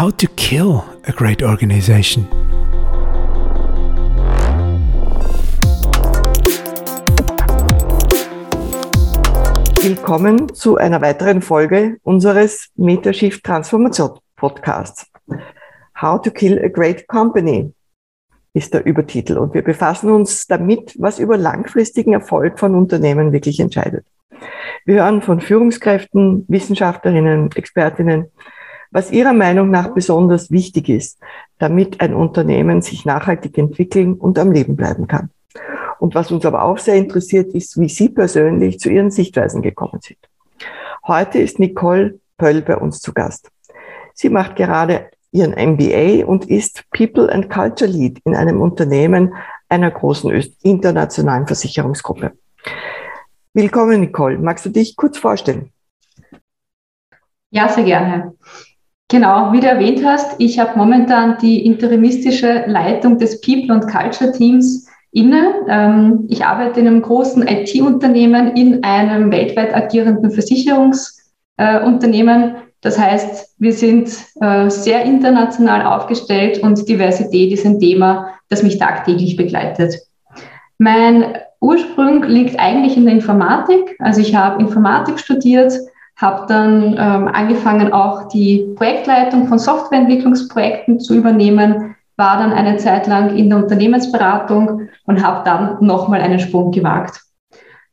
How 0.00 0.10
to 0.16 0.26
kill 0.28 0.82
a 1.06 1.12
great 1.12 1.42
organization. 1.42 2.26
Willkommen 9.82 10.54
zu 10.54 10.78
einer 10.78 11.02
weiteren 11.02 11.42
Folge 11.42 11.98
unseres 12.02 12.70
Metashift 12.76 13.44
Transformation 13.44 14.18
Podcasts. 14.36 15.06
How 16.00 16.18
to 16.22 16.30
kill 16.30 16.58
a 16.64 16.68
great 16.68 17.06
company 17.06 17.70
ist 18.54 18.72
der 18.72 18.86
Übertitel. 18.86 19.36
Und 19.36 19.52
wir 19.52 19.62
befassen 19.62 20.08
uns 20.08 20.46
damit, 20.46 20.94
was 20.98 21.18
über 21.18 21.36
langfristigen 21.36 22.14
Erfolg 22.14 22.58
von 22.58 22.74
Unternehmen 22.74 23.32
wirklich 23.32 23.60
entscheidet. 23.60 24.06
Wir 24.86 25.02
hören 25.02 25.20
von 25.20 25.42
Führungskräften, 25.42 26.46
Wissenschaftlerinnen, 26.48 27.50
Expertinnen, 27.54 28.30
was 28.90 29.10
ihrer 29.12 29.32
Meinung 29.32 29.70
nach 29.70 29.94
besonders 29.94 30.50
wichtig 30.50 30.88
ist, 30.88 31.18
damit 31.58 32.00
ein 32.00 32.14
Unternehmen 32.14 32.82
sich 32.82 33.04
nachhaltig 33.04 33.56
entwickeln 33.58 34.14
und 34.14 34.38
am 34.38 34.52
Leben 34.52 34.76
bleiben 34.76 35.06
kann. 35.06 35.30
Und 35.98 36.14
was 36.14 36.30
uns 36.32 36.46
aber 36.46 36.64
auch 36.64 36.78
sehr 36.78 36.96
interessiert, 36.96 37.54
ist, 37.54 37.78
wie 37.78 37.88
Sie 37.88 38.08
persönlich 38.08 38.80
zu 38.80 38.88
Ihren 38.90 39.10
Sichtweisen 39.10 39.62
gekommen 39.62 40.00
sind. 40.00 40.18
Heute 41.06 41.38
ist 41.38 41.58
Nicole 41.58 42.20
Pöll 42.38 42.62
bei 42.62 42.76
uns 42.76 43.00
zu 43.00 43.12
Gast. 43.12 43.50
Sie 44.14 44.30
macht 44.30 44.56
gerade 44.56 45.10
ihren 45.30 45.52
MBA 45.52 46.26
und 46.26 46.48
ist 46.48 46.84
People 46.90 47.32
and 47.32 47.50
Culture 47.50 47.90
Lead 47.90 48.20
in 48.24 48.34
einem 48.34 48.60
Unternehmen 48.60 49.34
einer 49.68 49.90
großen 49.90 50.30
internationalen 50.62 51.46
Versicherungsgruppe. 51.46 52.32
Willkommen, 53.54 54.00
Nicole. 54.00 54.38
Magst 54.38 54.64
du 54.66 54.70
dich 54.70 54.96
kurz 54.96 55.18
vorstellen? 55.18 55.72
Ja, 57.50 57.68
sehr 57.68 57.84
gerne. 57.84 58.34
Genau, 59.10 59.52
wie 59.52 59.58
du 59.58 59.66
erwähnt 59.66 60.06
hast, 60.06 60.36
ich 60.38 60.60
habe 60.60 60.78
momentan 60.78 61.36
die 61.42 61.66
interimistische 61.66 62.62
Leitung 62.66 63.18
des 63.18 63.40
People 63.40 63.74
and 63.74 63.88
Culture 63.88 64.30
Teams 64.30 64.86
inne. 65.10 65.52
Ähm, 65.68 66.26
ich 66.28 66.44
arbeite 66.44 66.78
in 66.78 66.86
einem 66.86 67.02
großen 67.02 67.44
IT-Unternehmen 67.46 68.54
in 68.54 68.84
einem 68.84 69.32
weltweit 69.32 69.74
agierenden 69.74 70.30
Versicherungsunternehmen. 70.30 72.54
Das 72.82 73.00
heißt, 73.00 73.56
wir 73.58 73.72
sind 73.72 74.10
äh, 74.40 74.70
sehr 74.70 75.04
international 75.04 75.86
aufgestellt 75.86 76.62
und 76.62 76.88
Diversität 76.88 77.52
ist 77.52 77.66
ein 77.66 77.80
Thema, 77.80 78.34
das 78.48 78.62
mich 78.62 78.78
tagtäglich 78.78 79.36
begleitet. 79.36 79.96
Mein 80.78 81.36
Ursprung 81.60 82.22
liegt 82.22 82.60
eigentlich 82.60 82.96
in 82.96 83.06
der 83.06 83.14
Informatik. 83.14 83.96
Also 83.98 84.20
ich 84.20 84.36
habe 84.36 84.62
Informatik 84.62 85.18
studiert, 85.18 85.72
habe 86.20 86.46
dann 86.48 86.96
ähm, 86.98 87.28
angefangen, 87.28 87.92
auch 87.92 88.28
die 88.28 88.74
Projektleitung 88.76 89.46
von 89.48 89.58
Softwareentwicklungsprojekten 89.58 91.00
zu 91.00 91.14
übernehmen, 91.14 91.96
war 92.16 92.38
dann 92.38 92.52
eine 92.52 92.76
Zeit 92.76 93.06
lang 93.06 93.34
in 93.36 93.48
der 93.48 93.58
Unternehmensberatung 93.58 94.88
und 95.06 95.26
habe 95.26 95.42
dann 95.44 95.78
nochmal 95.80 96.20
einen 96.20 96.38
Sprung 96.38 96.70
gewagt. 96.70 97.22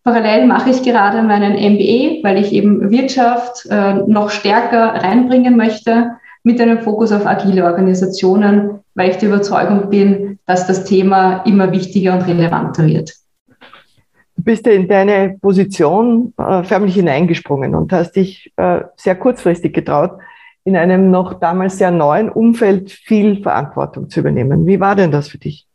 Parallel 0.04 0.46
mache 0.46 0.70
ich 0.70 0.84
gerade 0.84 1.22
meinen 1.24 1.54
MBA, 1.54 2.24
weil 2.24 2.38
ich 2.38 2.52
eben 2.52 2.92
Wirtschaft 2.92 3.66
äh, 3.70 3.94
noch 3.94 4.30
stärker 4.30 4.96
reinbringen 4.96 5.56
möchte 5.56 6.12
mit 6.44 6.62
einem 6.62 6.80
Fokus 6.80 7.12
auf 7.12 7.26
agile 7.26 7.64
Organisationen, 7.66 8.80
weil 8.96 9.12
ich 9.12 9.18
der 9.18 9.30
Überzeugung 9.30 9.90
bin, 9.90 10.40
dass 10.46 10.68
das 10.68 10.86
Thema 10.86 11.44
immer 11.46 11.72
wichtiger 11.72 12.14
und 12.14 12.28
relevanter 12.28 12.86
wird. 12.86 13.14
Du 14.48 14.54
bist 14.54 14.66
ja 14.66 14.72
in 14.72 14.88
deine 14.88 15.38
Position 15.42 16.34
äh, 16.38 16.64
förmlich 16.64 16.94
hineingesprungen 16.94 17.76
und 17.76 17.92
hast 17.92 18.14
dich 18.14 18.54
äh, 18.56 18.80
sehr 18.96 19.16
kurzfristig 19.16 19.74
getraut, 19.74 20.12
in 20.64 20.78
einem 20.78 21.12
noch 21.12 21.34
damals 21.34 21.78
sehr 21.78 21.92
neuen 21.92 22.30
Umfeld 22.30 22.90
viel 22.90 23.44
Verantwortung 23.44 24.10
zu 24.10 24.22
übernehmen. 24.22 24.66
Wie 24.66 24.80
war 24.80 24.96
denn 24.96 25.12
das 25.12 25.28
für 25.28 25.38
dich? 25.38 25.68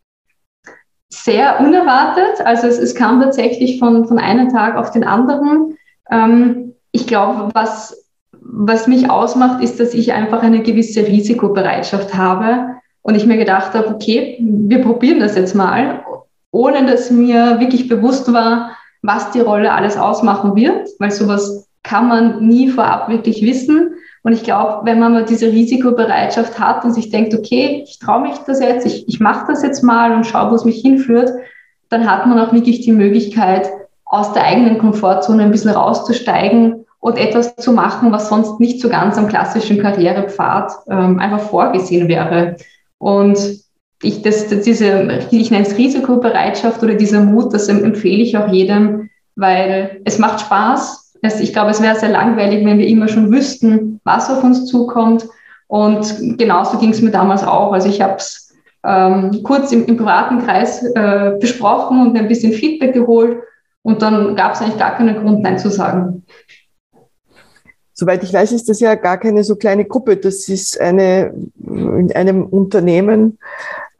Sehr 1.10 1.60
unerwartet. 1.60 2.46
Also 2.46 2.66
es, 2.66 2.78
es 2.78 2.94
kam 2.94 3.20
tatsächlich 3.20 3.78
von, 3.78 4.06
von 4.08 4.18
einem 4.18 4.48
Tag 4.48 4.78
auf 4.78 4.90
den 4.90 5.04
anderen. 5.04 5.76
Ähm, 6.10 6.72
ich 6.92 7.06
glaube, 7.06 7.50
was, 7.52 8.08
was 8.40 8.86
mich 8.86 9.10
ausmacht, 9.10 9.62
ist, 9.62 9.80
dass 9.80 9.92
ich 9.92 10.14
einfach 10.14 10.42
eine 10.42 10.62
gewisse 10.62 11.06
Risikobereitschaft 11.06 12.14
habe 12.14 12.76
und 13.02 13.16
ich 13.16 13.26
mir 13.26 13.36
gedacht 13.36 13.74
habe, 13.74 13.88
okay, 13.88 14.38
wir 14.40 14.80
probieren 14.80 15.20
das 15.20 15.36
jetzt 15.36 15.54
mal, 15.54 16.02
ohne 16.52 16.86
dass 16.86 17.10
mir 17.10 17.58
wirklich 17.58 17.88
bewusst 17.88 18.32
war, 18.32 18.76
was 19.02 19.32
die 19.32 19.40
Rolle 19.40 19.72
alles 19.72 19.96
ausmachen 19.96 20.54
wird, 20.54 20.88
weil 21.00 21.10
sowas 21.10 21.68
kann 21.82 22.06
man 22.06 22.46
nie 22.46 22.68
vorab 22.68 23.08
wirklich 23.08 23.42
wissen. 23.42 23.94
Und 24.22 24.32
ich 24.32 24.44
glaube, 24.44 24.84
wenn 24.84 25.00
man 25.00 25.12
mal 25.12 25.24
diese 25.24 25.50
Risikobereitschaft 25.50 26.60
hat 26.60 26.84
und 26.84 26.92
sich 26.92 27.10
denkt, 27.10 27.34
okay, 27.34 27.82
ich 27.84 27.98
traue 27.98 28.22
mich 28.22 28.38
das 28.46 28.60
jetzt, 28.60 28.86
ich, 28.86 29.08
ich 29.08 29.18
mache 29.18 29.46
das 29.48 29.64
jetzt 29.64 29.82
mal 29.82 30.12
und 30.12 30.26
schaue, 30.26 30.52
wo 30.52 30.54
es 30.54 30.64
mich 30.64 30.80
hinführt, 30.80 31.32
dann 31.88 32.08
hat 32.08 32.26
man 32.26 32.38
auch 32.38 32.52
wirklich 32.52 32.82
die 32.82 32.92
Möglichkeit, 32.92 33.68
aus 34.04 34.32
der 34.34 34.44
eigenen 34.44 34.78
Komfortzone 34.78 35.42
ein 35.42 35.50
bisschen 35.50 35.70
rauszusteigen 35.70 36.84
und 37.00 37.18
etwas 37.18 37.56
zu 37.56 37.72
machen, 37.72 38.12
was 38.12 38.28
sonst 38.28 38.60
nicht 38.60 38.80
so 38.80 38.88
ganz 38.88 39.18
am 39.18 39.26
klassischen 39.26 39.80
Karrierepfad 39.80 40.70
ähm, 40.88 41.18
einfach 41.18 41.40
vorgesehen 41.40 42.08
wäre. 42.08 42.56
Und 42.98 43.61
ich, 44.02 44.22
das, 44.22 44.48
diese, 44.48 45.20
ich 45.30 45.50
nenne 45.50 45.66
es 45.66 45.78
Risikobereitschaft 45.78 46.82
oder 46.82 46.94
dieser 46.94 47.20
Mut, 47.20 47.54
das 47.54 47.68
empfehle 47.68 48.22
ich 48.22 48.36
auch 48.36 48.48
jedem, 48.48 49.10
weil 49.36 50.00
es 50.04 50.18
macht 50.18 50.40
Spaß, 50.40 51.02
es, 51.22 51.40
ich 51.40 51.52
glaube, 51.52 51.70
es 51.70 51.80
wäre 51.80 51.98
sehr 51.98 52.08
langweilig, 52.08 52.64
wenn 52.66 52.78
wir 52.78 52.86
immer 52.86 53.08
schon 53.08 53.30
wüssten, 53.30 54.00
was 54.04 54.28
auf 54.28 54.42
uns 54.42 54.66
zukommt. 54.66 55.28
Und 55.68 56.36
genauso 56.36 56.78
ging 56.78 56.90
es 56.90 57.00
mir 57.00 57.12
damals 57.12 57.44
auch. 57.44 57.72
Also 57.72 57.88
ich 57.88 58.02
habe 58.02 58.16
es 58.16 58.52
ähm, 58.84 59.40
kurz 59.44 59.70
im, 59.72 59.86
im, 59.86 59.96
privaten 59.96 60.40
Kreis 60.40 60.82
äh, 60.82 61.36
besprochen 61.40 62.00
und 62.00 62.18
ein 62.18 62.28
bisschen 62.28 62.52
Feedback 62.52 62.92
geholt. 62.92 63.38
Und 63.82 64.02
dann 64.02 64.34
gab 64.34 64.54
es 64.54 64.60
eigentlich 64.60 64.78
gar 64.78 64.96
keinen 64.96 65.22
Grund, 65.22 65.42
Nein 65.42 65.58
zu 65.58 65.70
sagen. 65.70 66.24
Soweit 67.94 68.24
ich 68.24 68.32
weiß, 68.32 68.50
ist 68.50 68.68
das 68.68 68.80
ja 68.80 68.96
gar 68.96 69.18
keine 69.18 69.44
so 69.44 69.54
kleine 69.54 69.84
Gruppe. 69.84 70.16
Das 70.16 70.48
ist 70.48 70.80
eine, 70.80 71.32
in 71.64 72.12
einem 72.14 72.44
Unternehmen 72.44 73.38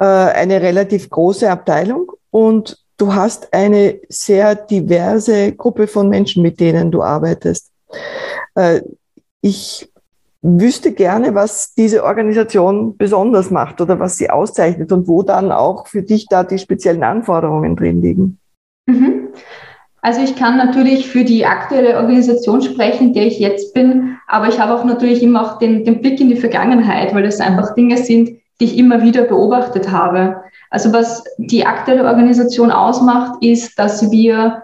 eine 0.05 0.61
relativ 0.61 1.11
große 1.11 1.51
Abteilung. 1.51 2.13
Und 2.31 2.79
du 2.97 3.15
hast 3.15 3.53
eine 3.53 4.01
sehr 4.09 4.55
diverse 4.55 5.53
Gruppe 5.53 5.87
von 5.87 6.09
Menschen, 6.09 6.43
mit 6.43 6.61
denen 6.61 6.91
du 6.91 7.03
arbeitest. 7.03 7.71
Äh, 8.55 8.81
ich 9.41 9.89
wüsste 10.43 10.93
gerne, 10.93 11.35
was 11.35 11.75
diese 11.75 12.05
Organisation 12.05 12.97
besonders 12.97 13.51
macht 13.51 13.81
oder 13.81 13.99
was 14.01 14.17
sie 14.17 14.29
auszeichnet 14.29 14.91
und 14.93 15.07
wo 15.07 15.23
dann 15.23 15.53
auch 15.53 15.87
für 15.87 16.03
dich 16.03 16.27
da 16.29 16.43
die 16.43 16.59
speziellen 16.59 17.05
Anforderungen 17.05 17.77
drin 17.77 18.03
liegen. 18.03 18.39
Mhm. 18.87 19.29
Also 20.01 20.21
ich 20.21 20.35
kann 20.35 20.57
natürlich 20.57 21.09
für 21.09 21.23
die 21.23 21.47
aktuelle 21.47 21.97
Organisation 21.97 22.61
sprechen, 22.61 23.15
der 23.15 23.27
ich 23.27 23.39
jetzt 23.39 23.73
bin, 23.73 24.17
aber 24.27 24.49
ich 24.49 24.59
habe 24.59 24.75
auch 24.75 24.85
natürlich 24.85 25.23
immer 25.23 25.43
auch 25.43 25.59
den, 25.59 25.85
den 25.85 26.01
Blick 26.01 26.21
in 26.21 26.29
die 26.29 26.37
Vergangenheit, 26.37 27.15
weil 27.15 27.23
das 27.23 27.39
einfach 27.39 27.75
Dinge 27.77 27.97
sind, 27.99 28.42
die 28.63 28.67
ich 28.67 28.79
immer 28.79 29.03
wieder 29.03 29.25
beobachtet 29.25 29.91
habe. 29.91 30.37
Also 30.71 30.93
was 30.93 31.25
die 31.37 31.67
aktuelle 31.67 32.05
Organisation 32.05 32.71
ausmacht, 32.71 33.43
ist, 33.43 33.77
dass 33.77 34.13
wir 34.13 34.63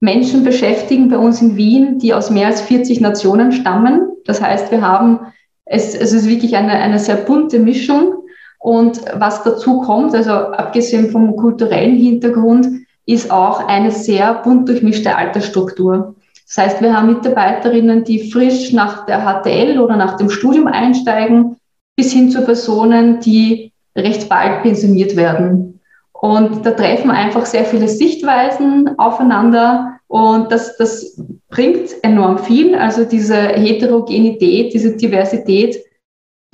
Menschen 0.00 0.42
beschäftigen 0.42 1.08
bei 1.08 1.18
uns 1.18 1.40
in 1.40 1.56
Wien, 1.56 2.00
die 2.00 2.12
aus 2.14 2.30
mehr 2.30 2.48
als 2.48 2.60
40 2.62 3.00
Nationen 3.00 3.52
stammen. 3.52 4.08
Das 4.24 4.42
heißt, 4.42 4.72
wir 4.72 4.82
haben, 4.82 5.20
es, 5.64 5.94
es 5.94 6.12
ist 6.12 6.28
wirklich 6.28 6.56
eine, 6.56 6.72
eine 6.72 6.98
sehr 6.98 7.14
bunte 7.14 7.60
Mischung. 7.60 8.24
Und 8.58 9.02
was 9.14 9.44
dazu 9.44 9.82
kommt, 9.82 10.16
also 10.16 10.32
abgesehen 10.32 11.12
vom 11.12 11.36
kulturellen 11.36 11.94
Hintergrund, 11.94 12.66
ist 13.06 13.30
auch 13.30 13.68
eine 13.68 13.92
sehr 13.92 14.34
bunt 14.34 14.68
durchmischte 14.68 15.14
Altersstruktur. 15.14 16.16
Das 16.48 16.58
heißt, 16.58 16.82
wir 16.82 16.92
haben 16.92 17.06
Mitarbeiterinnen, 17.06 18.02
die 18.02 18.32
frisch 18.32 18.72
nach 18.72 19.06
der 19.06 19.20
HTL 19.20 19.78
oder 19.78 19.96
nach 19.96 20.16
dem 20.16 20.28
Studium 20.28 20.66
einsteigen, 20.66 21.54
bis 21.98 22.12
hin 22.12 22.30
zu 22.30 22.42
Personen, 22.44 23.18
die 23.18 23.72
recht 23.96 24.28
bald 24.28 24.62
pensioniert 24.62 25.16
werden. 25.16 25.80
Und 26.12 26.64
da 26.64 26.70
treffen 26.70 27.10
einfach 27.10 27.44
sehr 27.44 27.64
viele 27.64 27.88
Sichtweisen 27.88 28.96
aufeinander 29.00 29.98
und 30.06 30.52
das, 30.52 30.76
das 30.76 31.20
bringt 31.48 31.90
enorm 32.02 32.38
viel. 32.38 32.76
Also 32.76 33.04
diese 33.04 33.36
Heterogenität, 33.36 34.72
diese 34.72 34.96
Diversität 34.96 35.76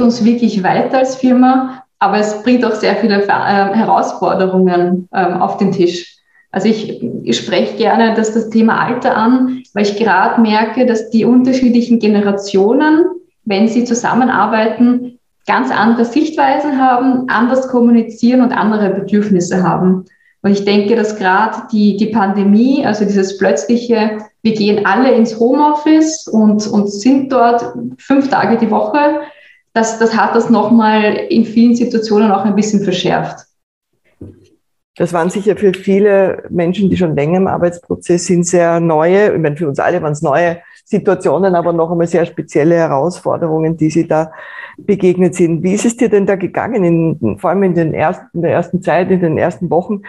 uns 0.01 0.25
wirklich 0.25 0.63
weiter 0.63 0.99
als 0.99 1.17
Firma, 1.17 1.85
aber 1.99 2.19
es 2.19 2.43
bringt 2.43 2.65
auch 2.65 2.75
sehr 2.75 2.97
viele 2.97 3.23
äh, 3.23 3.29
Herausforderungen 3.29 5.09
äh, 5.13 5.25
auf 5.27 5.59
den 5.59 5.73
Tisch. 5.73 6.17
Also 6.53 6.69
ich, 6.69 7.03
ich 7.03 7.37
spreche 7.37 7.77
gerne 7.77 8.15
das, 8.15 8.33
das 8.33 8.49
Thema 8.49 8.81
Alter 8.81 9.15
an, 9.15 9.63
weil 9.75 9.85
ich 9.85 9.97
gerade 9.97 10.41
merke, 10.41 10.87
dass 10.87 11.11
die 11.11 11.27
unterschiedlichen 11.27 11.99
Generationen, 11.99 13.05
wenn 13.45 13.69
sie 13.69 13.85
zusammenarbeiten, 13.85 15.14
ganz 15.47 15.71
andere 15.71 16.05
Sichtweisen 16.05 16.79
haben, 16.79 17.29
anders 17.29 17.69
kommunizieren 17.69 18.41
und 18.41 18.53
andere 18.53 18.91
Bedürfnisse 18.91 19.63
haben. 19.63 20.05
Und 20.43 20.53
ich 20.53 20.65
denke, 20.65 20.95
dass 20.95 21.17
gerade 21.17 21.63
die, 21.73 21.97
die 21.97 22.07
Pandemie, 22.07 22.85
also 22.85 23.05
dieses 23.05 23.39
plötzliche, 23.39 24.19
wir 24.43 24.53
gehen 24.53 24.85
alle 24.85 25.13
ins 25.13 25.39
Homeoffice 25.41 26.29
und, 26.29 26.67
und 26.67 26.93
sind 26.93 27.33
dort 27.33 27.65
fünf 27.99 28.29
Tage 28.29 28.59
die 28.59 28.71
Woche, 28.71 29.23
das, 29.73 29.99
das 29.99 30.17
hat 30.17 30.37
das 30.37 30.51
nochmal 30.51 31.15
in 31.31 31.45
vielen 31.45 31.75
Situationen 31.75 32.31
auch 32.31 32.45
ein 32.45 32.55
bisschen 32.55 32.85
verschärft. 32.85 33.47
Das 34.97 35.13
waren 35.13 35.31
sicher 35.31 35.57
für 35.57 35.75
viele 35.75 36.45
Menschen, 36.51 36.89
die 36.89 36.97
schon 36.97 37.17
länger 37.17 37.39
im 37.39 37.49
Arbeitsprozess 37.49 38.27
sind, 38.27 38.47
sehr 38.47 38.79
neue, 38.79 39.35
ich 39.35 39.41
meine, 39.41 39.57
für 39.57 39.67
uns 39.67 39.81
alle 39.81 40.01
waren 40.03 40.13
es 40.13 40.23
neue 40.23 40.59
Situationen, 40.85 41.55
aber 41.55 41.73
noch 41.73 41.91
einmal 41.91 42.07
sehr 42.07 42.27
spezielle 42.27 42.77
Herausforderungen, 42.77 43.77
die 43.77 43.91
Sie 43.91 44.07
da 44.07 44.33
begegnet 44.77 45.35
sind. 45.35 45.63
Wie 45.63 45.73
ist 45.73 45.87
es 45.87 45.97
dir 45.97 46.11
denn 46.11 46.27
da 46.27 46.37
gegangen, 46.37 46.85
in, 46.85 47.39
vor 47.39 47.51
allem 47.51 47.63
in, 47.63 47.75
den 47.75 47.95
ersten, 47.95 48.27
in 48.35 48.43
der 48.43 48.53
ersten 48.53 48.83
Zeit, 48.83 49.11
in 49.11 49.21
den 49.21 49.39
ersten 49.39 49.71
Wochen, 49.71 50.03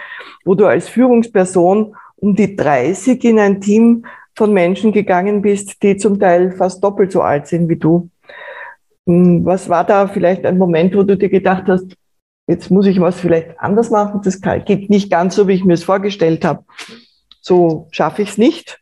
wo 0.44 0.54
du 0.54 0.66
als 0.66 0.90
Führungsperson 0.90 1.96
um 2.18 2.36
die 2.36 2.56
30 2.56 3.24
in 3.24 3.40
ein 3.40 3.62
Team 3.62 4.06
von 4.36 4.52
Menschen 4.52 4.92
gegangen 4.92 5.42
bist, 5.42 5.82
die 5.82 5.96
zum 5.96 6.20
Teil 6.20 6.52
fast 6.52 6.84
doppelt 6.84 7.12
so 7.12 7.22
alt 7.22 7.48
sind 7.48 7.70
wie 7.70 7.78
du? 7.78 8.10
Hm, 9.06 9.46
was 9.46 9.70
war 9.70 9.86
da 9.86 10.08
vielleicht 10.08 10.46
ein 10.46 10.58
Moment, 10.58 10.94
wo 10.96 11.04
du 11.04 11.16
dir 11.16 11.30
gedacht 11.30 11.66
hast, 11.68 11.96
jetzt 12.48 12.70
muss 12.70 12.86
ich 12.86 13.00
was 13.00 13.20
vielleicht 13.20 13.60
anders 13.60 13.90
machen, 13.92 14.22
das 14.24 14.42
geht 14.42 14.90
nicht 14.90 15.10
ganz 15.10 15.36
so, 15.36 15.48
wie 15.48 15.54
ich 15.54 15.64
mir 15.64 15.74
es 15.74 15.86
vorgestellt 15.86 16.44
habe. 16.44 16.66
So 17.40 17.88
schaffe 17.92 18.24
ich 18.24 18.32
es 18.32 18.38
nicht 18.38 18.80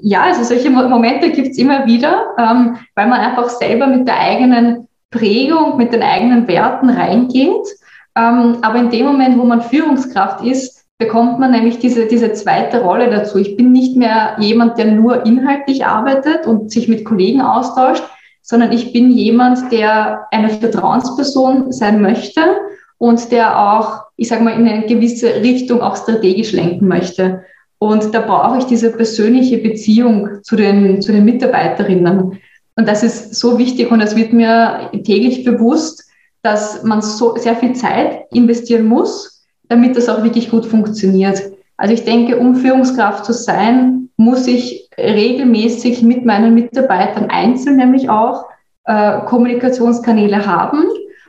ja, 0.00 0.22
also 0.22 0.42
solche 0.44 0.70
Momente 0.70 1.30
gibt 1.30 1.48
es 1.48 1.58
immer 1.58 1.86
wieder, 1.86 2.26
ähm, 2.38 2.76
weil 2.94 3.08
man 3.08 3.20
einfach 3.20 3.48
selber 3.48 3.86
mit 3.86 4.06
der 4.06 4.18
eigenen 4.18 4.88
Prägung, 5.10 5.76
mit 5.76 5.92
den 5.92 6.02
eigenen 6.02 6.46
Werten 6.48 6.90
reingeht. 6.90 7.66
Ähm, 8.16 8.58
aber 8.62 8.78
in 8.78 8.90
dem 8.90 9.06
Moment, 9.06 9.38
wo 9.38 9.44
man 9.44 9.62
Führungskraft 9.62 10.44
ist, 10.44 10.84
bekommt 10.98 11.38
man 11.38 11.52
nämlich 11.52 11.78
diese, 11.78 12.06
diese 12.06 12.32
zweite 12.32 12.82
Rolle 12.82 13.08
dazu. 13.08 13.38
Ich 13.38 13.56
bin 13.56 13.70
nicht 13.72 13.96
mehr 13.96 14.36
jemand, 14.38 14.78
der 14.78 14.86
nur 14.86 15.24
inhaltlich 15.24 15.86
arbeitet 15.86 16.46
und 16.46 16.72
sich 16.72 16.88
mit 16.88 17.04
Kollegen 17.04 17.40
austauscht, 17.40 18.02
sondern 18.42 18.72
ich 18.72 18.92
bin 18.92 19.10
jemand, 19.10 19.70
der 19.70 20.26
eine 20.32 20.48
Vertrauensperson 20.48 21.70
sein 21.70 22.02
möchte 22.02 22.40
und 22.98 23.30
der 23.30 23.58
auch, 23.60 24.02
ich 24.16 24.28
sage 24.28 24.42
mal, 24.42 24.58
in 24.58 24.66
eine 24.66 24.86
gewisse 24.86 25.36
Richtung 25.36 25.80
auch 25.80 25.96
strategisch 25.96 26.52
lenken 26.52 26.88
möchte. 26.88 27.44
Und 27.78 28.12
da 28.12 28.20
brauche 28.20 28.58
ich 28.58 28.64
diese 28.64 28.90
persönliche 28.90 29.58
Beziehung 29.58 30.42
zu 30.42 30.56
den, 30.56 31.00
zu 31.00 31.12
den 31.12 31.24
Mitarbeiterinnen. 31.24 32.38
Und 32.76 32.88
das 32.88 33.02
ist 33.02 33.34
so 33.34 33.58
wichtig 33.58 33.90
und 33.90 34.00
es 34.00 34.16
wird 34.16 34.32
mir 34.32 34.90
täglich 35.04 35.44
bewusst, 35.44 36.04
dass 36.42 36.82
man 36.84 37.02
so 37.02 37.36
sehr 37.36 37.56
viel 37.56 37.74
Zeit 37.74 38.26
investieren 38.32 38.86
muss, 38.86 39.44
damit 39.68 39.96
das 39.96 40.08
auch 40.08 40.22
wirklich 40.22 40.50
gut 40.50 40.66
funktioniert. 40.66 41.42
Also 41.76 41.94
ich 41.94 42.04
denke, 42.04 42.38
um 42.38 42.56
Führungskraft 42.56 43.24
zu 43.24 43.32
sein, 43.32 44.08
muss 44.16 44.46
ich 44.46 44.88
regelmäßig 44.98 46.02
mit 46.02 46.24
meinen 46.24 46.54
Mitarbeitern 46.54 47.30
einzeln 47.30 47.76
nämlich 47.76 48.10
auch 48.10 48.46
äh, 48.84 49.20
Kommunikationskanäle 49.26 50.44
haben. 50.44 50.84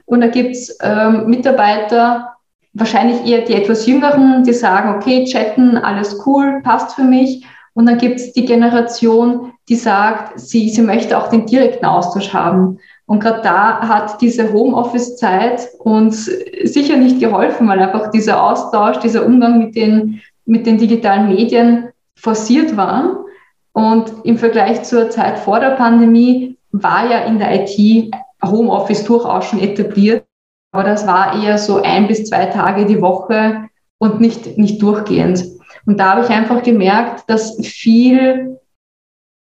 Und 0.06 0.22
da 0.22 0.28
gibt 0.28 0.56
es 0.56 0.70
äh, 0.80 1.10
Mitarbeiter, 1.10 2.36
wahrscheinlich 2.74 3.26
eher 3.26 3.42
die 3.42 3.54
etwas 3.54 3.86
Jüngeren, 3.86 4.44
die 4.44 4.54
sagen, 4.54 4.96
okay, 4.96 5.26
chatten, 5.26 5.78
alles 5.78 6.26
cool, 6.26 6.62
passt 6.64 6.96
für 6.96 7.04
mich. 7.04 7.46
Und 7.74 7.86
dann 7.86 7.98
gibt 7.98 8.20
es 8.20 8.34
die 8.34 8.46
Generation, 8.46 9.54
die 9.70 9.76
sagt, 9.76 10.40
sie, 10.40 10.70
sie 10.70 10.82
möchte 10.82 11.18
auch 11.18 11.30
den 11.30 11.46
direkten 11.46 11.86
Austausch 11.86 12.34
haben. 12.34 12.80
Und 13.06 13.22
gerade 13.22 13.42
da 13.42 13.88
hat 13.88 14.22
diese 14.22 14.52
Homeoffice-Zeit 14.54 15.68
uns 15.80 16.30
sicher 16.64 16.98
nicht 16.98 17.20
geholfen, 17.20 17.68
weil 17.68 17.80
einfach 17.80 18.12
dieser 18.12 18.44
Austausch, 18.44 18.98
dieser 19.00 19.26
Umgang 19.26 19.58
mit 19.58 19.76
den, 19.76 20.22
mit 20.46 20.66
den 20.66 20.78
digitalen 20.78 21.30
Medien 21.30 21.90
forciert 22.16 22.76
war. 22.78 23.26
Und 23.74 24.12
im 24.24 24.38
Vergleich 24.38 24.84
zur 24.84 25.10
Zeit 25.10 25.40
vor 25.40 25.60
der 25.60 25.72
Pandemie 25.72 26.58
war 26.72 27.10
ja 27.10 27.20
in 27.20 27.40
der 27.40 27.64
IT 27.64 28.14
Homeoffice 28.44 29.06
durchaus 29.06 29.46
schon 29.46 29.60
etabliert. 29.60 30.26
Aber 30.72 30.84
das 30.84 31.08
war 31.08 31.42
eher 31.42 31.58
so 31.58 31.82
ein 31.82 32.08
bis 32.08 32.26
zwei 32.26 32.46
Tage 32.46 32.86
die 32.86 33.02
Woche 33.02 33.70
und 33.98 34.22
nicht, 34.22 34.58
nicht 34.58 34.82
durchgehend. 34.82 35.44
Und 35.86 36.00
da 36.00 36.12
habe 36.12 36.22
ich 36.22 36.30
einfach 36.30 36.62
gemerkt, 36.64 37.24
dass 37.28 37.58
viel 37.66 38.60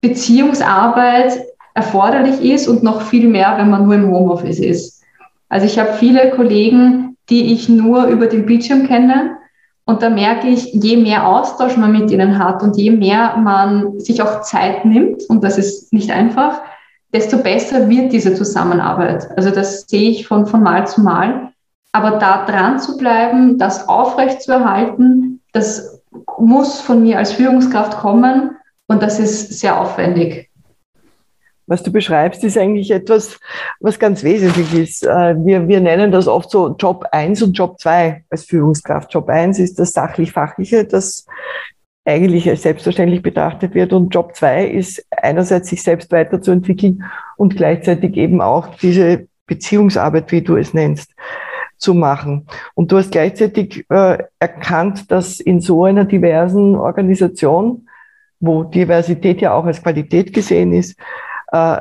Beziehungsarbeit 0.00 1.44
erforderlich 1.74 2.40
ist 2.40 2.68
und 2.68 2.82
noch 2.82 3.02
viel 3.02 3.28
mehr, 3.28 3.56
wenn 3.58 3.70
man 3.70 3.84
nur 3.84 3.94
im 3.94 4.10
Homeoffice 4.10 4.60
ist. 4.60 5.02
Also 5.48 5.66
ich 5.66 5.78
habe 5.78 5.94
viele 5.94 6.30
Kollegen, 6.30 7.16
die 7.28 7.52
ich 7.52 7.68
nur 7.68 8.06
über 8.06 8.26
den 8.26 8.46
Bildschirm 8.46 8.86
kenne. 8.86 9.36
Und 9.84 10.02
da 10.02 10.10
merke 10.10 10.48
ich, 10.48 10.72
je 10.72 10.96
mehr 10.96 11.26
Austausch 11.26 11.76
man 11.76 11.92
mit 11.92 12.10
ihnen 12.10 12.38
hat 12.38 12.62
und 12.62 12.76
je 12.76 12.90
mehr 12.90 13.36
man 13.36 14.00
sich 14.00 14.20
auch 14.20 14.40
Zeit 14.40 14.84
nimmt, 14.84 15.22
und 15.28 15.44
das 15.44 15.58
ist 15.58 15.92
nicht 15.92 16.10
einfach, 16.10 16.60
desto 17.16 17.38
besser 17.38 17.88
wird 17.88 18.12
diese 18.12 18.34
Zusammenarbeit. 18.34 19.30
Also 19.38 19.50
das 19.50 19.86
sehe 19.88 20.10
ich 20.10 20.26
von, 20.26 20.46
von 20.46 20.62
Mal 20.62 20.86
zu 20.86 21.00
Mal. 21.00 21.52
Aber 21.92 22.18
da 22.18 22.44
dran 22.44 22.78
zu 22.78 22.98
bleiben, 22.98 23.56
das 23.56 23.88
aufrecht 23.88 24.42
zu 24.42 24.52
erhalten, 24.52 25.40
das 25.52 26.02
muss 26.36 26.78
von 26.78 27.02
mir 27.02 27.16
als 27.16 27.32
Führungskraft 27.32 27.96
kommen 27.96 28.50
und 28.86 29.02
das 29.02 29.18
ist 29.18 29.58
sehr 29.58 29.80
aufwendig. 29.80 30.50
Was 31.66 31.82
du 31.82 31.90
beschreibst, 31.90 32.44
ist 32.44 32.58
eigentlich 32.58 32.90
etwas, 32.90 33.40
was 33.80 33.98
ganz 33.98 34.22
wesentlich 34.22 34.74
ist. 34.74 35.02
Äh, 35.02 35.34
wir, 35.38 35.66
wir 35.66 35.80
nennen 35.80 36.12
das 36.12 36.28
oft 36.28 36.50
so 36.50 36.76
Job 36.78 37.06
1 37.12 37.42
und 37.42 37.54
Job 37.54 37.80
2 37.80 38.24
als 38.28 38.44
Führungskraft. 38.44 39.12
Job 39.14 39.30
1 39.30 39.58
ist 39.58 39.78
das 39.78 39.92
sachlich-fachliche, 39.92 40.84
das 40.84 41.24
eigentlich 42.06 42.48
als 42.48 42.62
selbstverständlich 42.62 43.22
betrachtet 43.22 43.74
wird. 43.74 43.92
Und 43.92 44.14
Job 44.14 44.34
zwei 44.34 44.66
ist 44.66 45.04
einerseits 45.10 45.68
sich 45.68 45.82
selbst 45.82 46.12
weiterzuentwickeln 46.12 47.04
und 47.36 47.56
gleichzeitig 47.56 48.16
eben 48.16 48.40
auch 48.40 48.76
diese 48.76 49.26
Beziehungsarbeit, 49.46 50.30
wie 50.32 50.42
du 50.42 50.56
es 50.56 50.72
nennst, 50.72 51.12
zu 51.78 51.94
machen. 51.94 52.46
Und 52.74 52.90
du 52.90 52.96
hast 52.96 53.12
gleichzeitig 53.12 53.84
äh, 53.90 54.18
erkannt, 54.38 55.10
dass 55.10 55.40
in 55.40 55.60
so 55.60 55.84
einer 55.84 56.04
diversen 56.04 56.76
Organisation, 56.76 57.88
wo 58.40 58.64
Diversität 58.64 59.40
ja 59.40 59.52
auch 59.52 59.64
als 59.64 59.82
Qualität 59.82 60.32
gesehen 60.32 60.72
ist, 60.72 60.98
äh, 61.52 61.78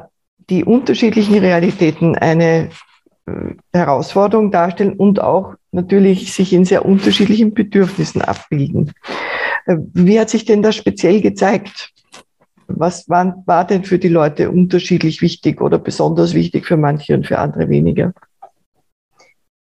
die 0.50 0.63
unterschiedlichen 0.63 1.38
Realitäten 1.38 2.18
eine 2.18 2.69
äh, 3.25 3.31
Herausforderung 3.74 4.51
darstellen 4.51 4.94
und 4.94 5.22
auch 5.22 5.56
natürlich 5.72 6.33
sich 6.33 6.54
in 6.54 6.66
sehr 6.66 6.86
unterschiedlichen 6.86 7.54
Bedürfnissen 7.54 8.22
abbilden. 8.22 8.92
Wie 9.67 10.19
hat 10.19 10.29
sich 10.29 10.45
denn 10.45 10.62
das 10.62 10.75
speziell 10.75 11.21
gezeigt? 11.21 11.91
Was 12.67 13.07
war, 13.09 13.44
war 13.45 13.65
denn 13.65 13.83
für 13.83 14.00
die 14.00 14.09
Leute 14.09 14.50
unterschiedlich 14.50 15.21
wichtig 15.21 15.62
oder 15.62 15.77
besonders 15.77 16.33
wichtig 16.33 16.65
für 16.65 16.77
manche 16.77 17.13
und 17.13 17.27
für 17.27 17.39
andere 17.39 17.69
weniger? 17.69 18.13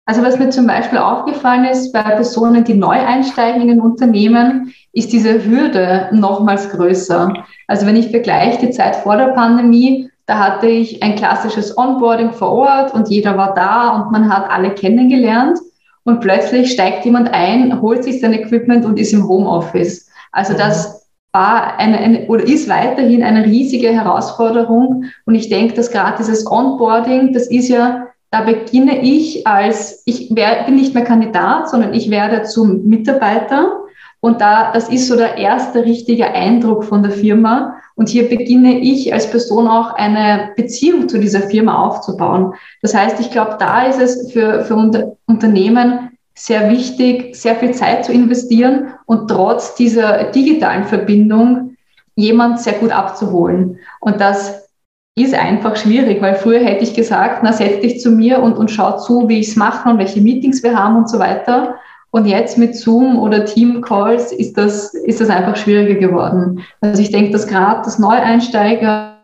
Also 0.06 0.22
was 0.22 0.38
mir 0.38 0.50
zum 0.50 0.66
Beispiel 0.66 0.98
aufgefallen 0.98 1.66
ist 1.66 1.92
bei 1.92 2.02
Personen, 2.02 2.64
die 2.64 2.74
neu 2.74 2.96
einsteigen 2.96 3.62
in 3.62 3.70
ein 3.70 3.80
Unternehmen, 3.80 4.74
ist 4.92 5.12
diese 5.12 5.44
Hürde 5.44 6.08
nochmals 6.12 6.68
größer. 6.70 7.32
Also 7.68 7.86
wenn 7.86 7.96
ich 7.96 8.10
vergleiche 8.10 8.66
die 8.66 8.72
Zeit 8.72 8.96
vor 8.96 9.16
der 9.16 9.28
Pandemie, 9.28 10.10
da 10.26 10.38
hatte 10.38 10.66
ich 10.66 11.02
ein 11.02 11.16
klassisches 11.16 11.76
Onboarding 11.76 12.32
vor 12.32 12.50
Ort 12.52 12.94
und 12.94 13.08
jeder 13.08 13.36
war 13.36 13.54
da 13.54 13.90
und 13.90 14.10
man 14.10 14.32
hat 14.32 14.50
alle 14.50 14.74
kennengelernt 14.74 15.58
und 16.04 16.20
plötzlich 16.20 16.72
steigt 16.72 17.04
jemand 17.04 17.32
ein, 17.32 17.80
holt 17.80 18.04
sich 18.04 18.20
sein 18.20 18.32
Equipment 18.32 18.84
und 18.84 18.98
ist 18.98 19.12
im 19.12 19.28
Homeoffice. 19.28 20.08
Also 20.32 20.54
das 20.54 21.08
war 21.32 21.78
eine, 21.78 21.98
eine 21.98 22.26
oder 22.26 22.44
ist 22.44 22.68
weiterhin 22.68 23.22
eine 23.22 23.44
riesige 23.44 23.88
Herausforderung. 23.88 25.04
Und 25.26 25.34
ich 25.34 25.48
denke, 25.48 25.74
dass 25.74 25.90
gerade 25.90 26.16
dieses 26.18 26.46
Onboarding, 26.50 27.32
das 27.32 27.46
ist 27.48 27.68
ja, 27.68 28.06
da 28.30 28.42
beginne 28.42 29.02
ich 29.02 29.46
als, 29.46 30.02
ich 30.06 30.34
wär, 30.34 30.64
bin 30.64 30.76
nicht 30.76 30.94
mehr 30.94 31.04
Kandidat, 31.04 31.68
sondern 31.68 31.94
ich 31.94 32.10
werde 32.10 32.44
zum 32.44 32.84
Mitarbeiter. 32.84 33.76
Und 34.20 34.40
da, 34.40 34.72
das 34.72 34.88
ist 34.88 35.08
so 35.08 35.16
der 35.16 35.38
erste 35.38 35.84
richtige 35.84 36.32
Eindruck 36.32 36.84
von 36.84 37.02
der 37.02 37.12
Firma. 37.12 37.76
Und 38.00 38.08
hier 38.08 38.30
beginne 38.30 38.78
ich 38.78 39.12
als 39.12 39.30
Person 39.30 39.68
auch 39.68 39.92
eine 39.92 40.52
Beziehung 40.56 41.06
zu 41.10 41.18
dieser 41.18 41.42
Firma 41.42 41.86
aufzubauen. 41.86 42.54
Das 42.80 42.94
heißt, 42.94 43.20
ich 43.20 43.30
glaube, 43.30 43.56
da 43.58 43.82
ist 43.82 44.00
es 44.00 44.32
für, 44.32 44.64
für 44.64 44.74
Unter 44.74 45.18
Unternehmen 45.26 46.08
sehr 46.34 46.70
wichtig, 46.70 47.36
sehr 47.36 47.56
viel 47.56 47.72
Zeit 47.72 48.06
zu 48.06 48.12
investieren 48.12 48.94
und 49.04 49.28
trotz 49.28 49.74
dieser 49.74 50.30
digitalen 50.30 50.84
Verbindung 50.84 51.76
jemand 52.14 52.60
sehr 52.60 52.72
gut 52.72 52.90
abzuholen. 52.90 53.78
Und 54.00 54.18
das 54.18 54.66
ist 55.14 55.34
einfach 55.34 55.76
schwierig, 55.76 56.22
weil 56.22 56.36
früher 56.36 56.60
hätte 56.60 56.82
ich 56.82 56.94
gesagt, 56.94 57.42
na, 57.42 57.52
setz 57.52 57.82
dich 57.82 58.00
zu 58.00 58.12
mir 58.12 58.40
und, 58.40 58.56
und 58.56 58.70
schau 58.70 58.96
zu, 58.96 59.28
wie 59.28 59.40
ich 59.40 59.48
es 59.48 59.56
mache 59.56 59.90
und 59.90 59.98
welche 59.98 60.22
Meetings 60.22 60.62
wir 60.62 60.74
haben 60.74 60.96
und 60.96 61.10
so 61.10 61.18
weiter. 61.18 61.74
Und 62.12 62.26
jetzt 62.26 62.58
mit 62.58 62.74
Zoom 62.74 63.18
oder 63.18 63.44
Team-Calls 63.44 64.32
ist 64.32 64.58
das, 64.58 64.94
ist 64.94 65.20
das 65.20 65.30
einfach 65.30 65.56
schwieriger 65.56 65.94
geworden. 65.94 66.60
Also 66.80 67.02
ich 67.02 67.12
denke, 67.12 67.30
dass 67.30 67.46
gerade 67.46 67.82
das 67.84 67.98
Neueinsteiger, 68.00 69.18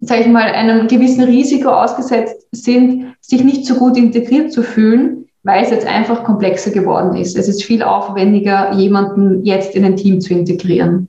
sage 0.00 0.20
ich 0.20 0.26
mal, 0.26 0.42
einem 0.42 0.88
gewissen 0.88 1.24
Risiko 1.24 1.70
ausgesetzt 1.70 2.46
sind, 2.52 3.14
sich 3.20 3.42
nicht 3.44 3.64
so 3.64 3.76
gut 3.76 3.96
integriert 3.96 4.52
zu 4.52 4.62
fühlen, 4.62 5.26
weil 5.42 5.64
es 5.64 5.70
jetzt 5.70 5.86
einfach 5.86 6.22
komplexer 6.22 6.70
geworden 6.70 7.16
ist. 7.16 7.36
Es 7.36 7.48
ist 7.48 7.64
viel 7.64 7.82
aufwendiger, 7.82 8.72
jemanden 8.74 9.44
jetzt 9.44 9.74
in 9.74 9.84
ein 9.84 9.96
Team 9.96 10.20
zu 10.20 10.34
integrieren. 10.34 11.08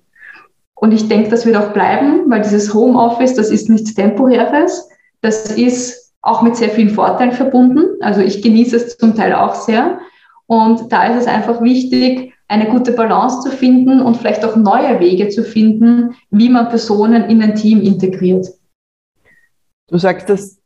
Und 0.75 0.91
ich 0.93 1.07
denke, 1.07 1.29
das 1.29 1.45
wird 1.45 1.55
auch 1.55 1.73
bleiben, 1.73 2.29
weil 2.29 2.41
dieses 2.41 2.73
Homeoffice, 2.73 3.35
das 3.35 3.49
ist 3.49 3.69
nichts 3.69 3.93
Temporäres. 3.93 4.89
Das 5.21 5.51
ist 5.55 6.13
auch 6.21 6.41
mit 6.41 6.55
sehr 6.55 6.69
vielen 6.69 6.89
Vorteilen 6.89 7.33
verbunden. 7.33 8.01
Also 8.01 8.21
ich 8.21 8.41
genieße 8.41 8.77
es 8.77 8.97
zum 8.97 9.15
Teil 9.15 9.33
auch 9.33 9.55
sehr. 9.55 9.99
Und 10.53 10.91
da 10.91 11.07
ist 11.07 11.21
es 11.21 11.27
einfach 11.27 11.61
wichtig, 11.61 12.33
eine 12.47 12.67
gute 12.67 12.91
Balance 12.91 13.41
zu 13.41 13.49
finden 13.49 14.01
und 14.01 14.17
vielleicht 14.17 14.45
auch 14.45 14.55
neue 14.55 14.99
Wege 14.99 15.29
zu 15.29 15.43
finden, 15.43 16.15
wie 16.29 16.49
man 16.49 16.69
Personen 16.69 17.23
in 17.29 17.41
ein 17.41 17.55
Team 17.55 17.81
integriert. 17.81 18.47
Du 19.89 19.97
sagst, 19.97 20.29
dass 20.29 20.59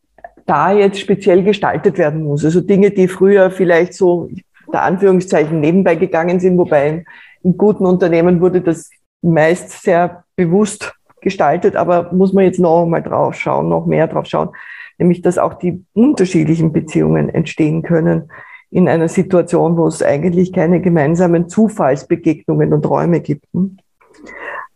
da 0.45 0.73
jetzt 0.73 0.99
speziell 0.99 1.43
gestaltet 1.43 1.97
werden 1.97 2.23
muss. 2.23 2.43
Also 2.43 2.59
Dinge, 2.59 2.91
die 2.91 3.07
früher 3.07 3.49
vielleicht 3.49 3.93
so 3.93 4.29
der 4.73 4.83
Anführungszeichen 4.83 5.59
nebenbei 5.61 5.95
gegangen 5.95 6.41
sind, 6.41 6.57
wobei 6.57 7.05
in 7.43 7.57
guten 7.57 7.85
Unternehmen 7.85 8.41
wurde 8.41 8.59
das 8.59 8.89
meist 9.21 9.83
sehr 9.83 10.25
bewusst 10.35 10.93
gestaltet, 11.21 11.77
aber 11.77 12.11
muss 12.11 12.33
man 12.33 12.43
jetzt 12.43 12.59
noch 12.59 12.85
mal 12.85 13.01
drauf 13.01 13.35
schauen, 13.35 13.69
noch 13.69 13.85
mehr 13.85 14.07
drauf 14.07 14.25
schauen, 14.25 14.49
nämlich 14.97 15.21
dass 15.21 15.37
auch 15.37 15.53
die 15.53 15.85
unterschiedlichen 15.93 16.73
Beziehungen 16.73 17.29
entstehen 17.29 17.81
können 17.81 18.29
in 18.69 18.89
einer 18.89 19.07
Situation, 19.07 19.77
wo 19.77 19.87
es 19.87 20.03
eigentlich 20.03 20.53
keine 20.53 20.81
gemeinsamen 20.81 21.49
Zufallsbegegnungen 21.49 22.73
und 22.73 22.89
Räume 22.89 23.21
gibt. 23.21 23.45
Hm? 23.53 23.77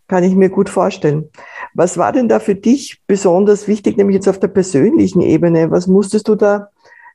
Kann 0.07 0.23
ich 0.23 0.35
mir 0.35 0.49
gut 0.49 0.69
vorstellen. 0.69 1.29
Was 1.73 1.97
war 1.97 2.11
denn 2.11 2.27
da 2.27 2.39
für 2.39 2.55
dich 2.55 3.01
besonders 3.07 3.67
wichtig, 3.67 3.97
nämlich 3.97 4.15
jetzt 4.15 4.27
auf 4.27 4.39
der 4.39 4.49
persönlichen 4.49 5.21
Ebene? 5.21 5.71
Was 5.71 5.87
musstest 5.87 6.27
du 6.27 6.35
da 6.35 6.69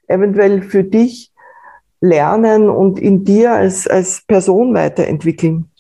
eventuell 0.07 0.63
für 0.63 0.85
dich 0.85 1.33
lernen 2.01 2.71
und 2.71 2.99
in 2.99 3.25
dir 3.25 3.53
als, 3.53 3.87
als 3.87 4.23
Person 4.27 4.75
weiterentwickeln? 4.75 5.71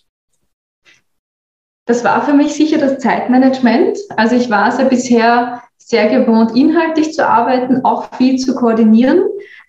Das 1.86 2.04
war 2.04 2.24
für 2.24 2.34
mich 2.34 2.54
sicher 2.54 2.78
das 2.78 2.98
Zeitmanagement. 2.98 3.98
Also 4.16 4.34
ich 4.34 4.50
war 4.50 4.68
es 4.68 4.78
ja 4.78 4.84
bisher 4.84 5.62
sehr 5.78 6.08
gewohnt, 6.08 6.56
inhaltlich 6.56 7.12
zu 7.12 7.26
arbeiten, 7.26 7.84
auch 7.84 8.12
viel 8.16 8.38
zu 8.38 8.56
koordinieren. 8.56 9.22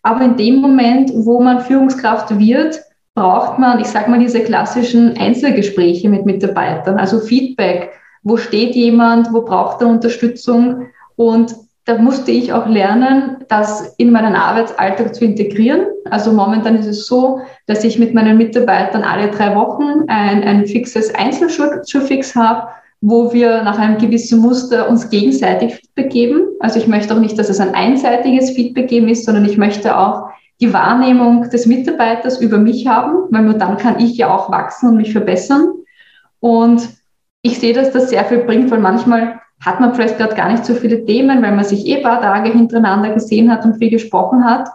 Aber 0.08 0.24
in 0.24 0.38
dem 0.38 0.62
Moment, 0.62 1.12
wo 1.14 1.42
man 1.42 1.60
Führungskraft 1.60 2.40
wird, 2.40 2.80
braucht 3.14 3.60
man, 3.60 3.82
ich 3.82 3.88
sage 3.88 4.10
mal, 4.10 4.20
diese 4.20 4.40
klassischen 4.40 5.18
Einzelgespräche 5.18 6.08
mit 6.08 6.26
Mitarbeitern, 6.26 6.98
also 6.98 7.20
Feedback. 7.20 7.92
Wo 8.24 8.38
steht 8.38 8.74
jemand? 8.74 9.34
Wo 9.34 9.42
braucht 9.42 9.82
er 9.82 9.90
Unterstützung? 9.90 10.86
Und 11.18 11.54
da 11.84 11.98
musste 11.98 12.32
ich 12.32 12.54
auch 12.54 12.68
lernen, 12.68 13.44
das 13.50 13.96
in 13.98 14.12
meinen 14.12 14.36
Arbeitsalltag 14.36 15.14
zu 15.14 15.26
integrieren. 15.26 15.88
Also 16.10 16.32
momentan 16.32 16.78
ist 16.78 16.88
es 16.88 17.06
so, 17.06 17.42
dass 17.66 17.84
ich 17.84 18.00
mit 18.00 18.14
meinen 18.14 18.38
Mitarbeitern 18.38 19.04
alle 19.04 19.30
drei 19.30 19.58
Wochen 19.58 20.06
ein, 20.08 20.42
ein 20.42 20.68
fixes 20.68 21.14
Einzelschulfix 21.16 22.34
habe, 22.34 22.70
wo 23.02 23.32
wir 23.32 23.64
nach 23.64 23.78
einem 23.78 23.98
gewissen 23.98 24.40
Muster 24.40 24.90
uns 24.90 25.10
gegenseitig 25.10 25.76
Feedback 25.76 26.10
geben. 26.10 26.42
Also 26.60 26.80
ich 26.80 26.88
möchte 26.88 27.14
auch 27.14 27.20
nicht, 27.20 27.38
dass 27.38 27.50
es 27.50 27.60
ein 27.60 27.76
einseitiges 27.76 28.52
Feedback 28.52 28.88
geben 28.88 29.08
ist, 29.08 29.26
sondern 29.26 29.46
ich 29.46 29.58
möchte 29.58 29.98
auch 29.98 30.30
die 30.60 30.74
Wahrnehmung 30.74 31.50
des 31.50 31.68
Mitarbeiters 31.68 32.42
über 32.42 32.58
mich 32.58 32.88
haben, 32.88 33.28
weil 33.30 33.44
nur 33.44 33.54
dann 33.54 33.78
kann 33.78 34.00
ich 34.00 34.18
ja 34.18 34.36
auch 34.36 34.52
wachsen 34.52 34.90
und 34.90 34.98
mich 34.98 35.12
verbessern. 35.12 35.70
Und 36.40 36.90
ich 37.44 37.60
sehe, 37.60 37.74
dass 37.74 37.92
das 37.92 38.10
sehr 38.10 38.26
viel 38.26 38.40
bringt, 38.40 38.72
weil 38.72 38.80
manchmal 38.80 39.40
hat 39.64 39.80
man 39.80 39.94
vielleicht 39.94 40.18
gerade 40.18 40.36
gar 40.36 40.52
nicht 40.52 40.66
so 40.66 40.74
viele 40.74 41.06
Themen, 41.06 41.42
weil 41.42 41.56
man 41.56 41.66
sich 41.66 41.86
eh 41.88 42.02
paar 42.02 42.22
Tage 42.22 42.52
hintereinander 42.52 43.14
gesehen 43.14 43.52
hat 43.52 43.66
und 43.66 43.78
viel 43.78 43.90
gesprochen 43.90 44.44
hat. 44.44 44.68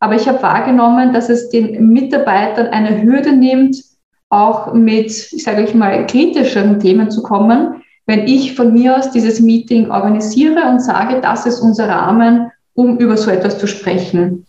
Aber 0.00 0.14
ich 0.14 0.28
habe 0.28 0.42
wahrgenommen, 0.42 1.12
dass 1.12 1.28
es 1.28 1.50
den 1.50 1.88
Mitarbeitern 1.88 2.68
eine 2.68 3.02
Hürde 3.02 3.32
nimmt, 3.32 3.76
auch 4.30 4.74
mit, 4.74 5.10
ich 5.32 5.42
sage 5.42 5.62
ich 5.62 5.74
mal, 5.74 6.06
kritischeren 6.06 6.80
Themen 6.80 7.10
zu 7.10 7.22
kommen, 7.22 7.82
wenn 8.06 8.26
ich 8.26 8.54
von 8.54 8.72
mir 8.72 8.96
aus 8.96 9.10
dieses 9.10 9.40
Meeting 9.40 9.90
organisiere 9.90 10.68
und 10.68 10.80
sage, 10.80 11.20
das 11.20 11.46
ist 11.46 11.60
unser 11.60 11.88
Rahmen, 11.88 12.50
um 12.74 12.98
über 12.98 13.16
so 13.16 13.30
etwas 13.30 13.58
zu 13.58 13.66
sprechen. 13.66 14.46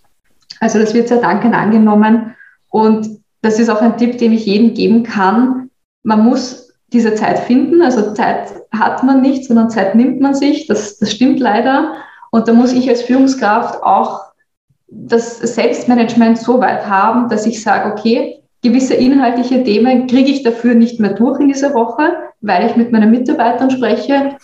Also 0.59 0.79
das 0.79 0.93
wird 0.93 1.07
sehr 1.07 1.21
dankend 1.21 1.53
angenommen 1.53 2.36
und 2.69 3.07
das 3.41 3.59
ist 3.59 3.69
auch 3.69 3.81
ein 3.81 3.98
Tipp, 3.98 4.17
den 4.17 4.33
ich 4.33 4.45
jedem 4.45 4.74
geben 4.74 5.03
kann. 5.03 5.69
Man 6.03 6.24
muss 6.25 6.74
diese 6.91 7.15
Zeit 7.15 7.39
finden. 7.39 7.81
Also 7.81 8.13
Zeit 8.13 8.50
hat 8.71 9.03
man 9.03 9.21
nicht, 9.21 9.45
sondern 9.45 9.69
Zeit 9.69 9.95
nimmt 9.95 10.19
man 10.19 10.36
sich. 10.36 10.67
Das, 10.67 10.98
das 10.98 11.12
stimmt 11.12 11.39
leider. 11.39 11.93
Und 12.31 12.48
da 12.48 12.53
muss 12.53 12.74
ich 12.74 12.89
als 12.89 13.01
Führungskraft 13.01 13.81
auch 13.81 14.21
das 14.88 15.39
Selbstmanagement 15.39 16.38
so 16.38 16.59
weit 16.59 16.88
haben, 16.88 17.29
dass 17.29 17.45
ich 17.45 17.62
sage, 17.62 17.91
okay, 17.91 18.38
gewisse 18.61 18.93
inhaltliche 18.93 19.63
Themen 19.63 20.07
kriege 20.07 20.31
ich 20.31 20.43
dafür 20.43 20.75
nicht 20.75 20.99
mehr 20.99 21.13
durch 21.13 21.39
in 21.39 21.47
dieser 21.47 21.73
Woche, 21.73 22.13
weil 22.41 22.65
ich 22.65 22.75
mit 22.75 22.91
meinen 22.91 23.11
Mitarbeitern 23.11 23.71
spreche 23.71 24.35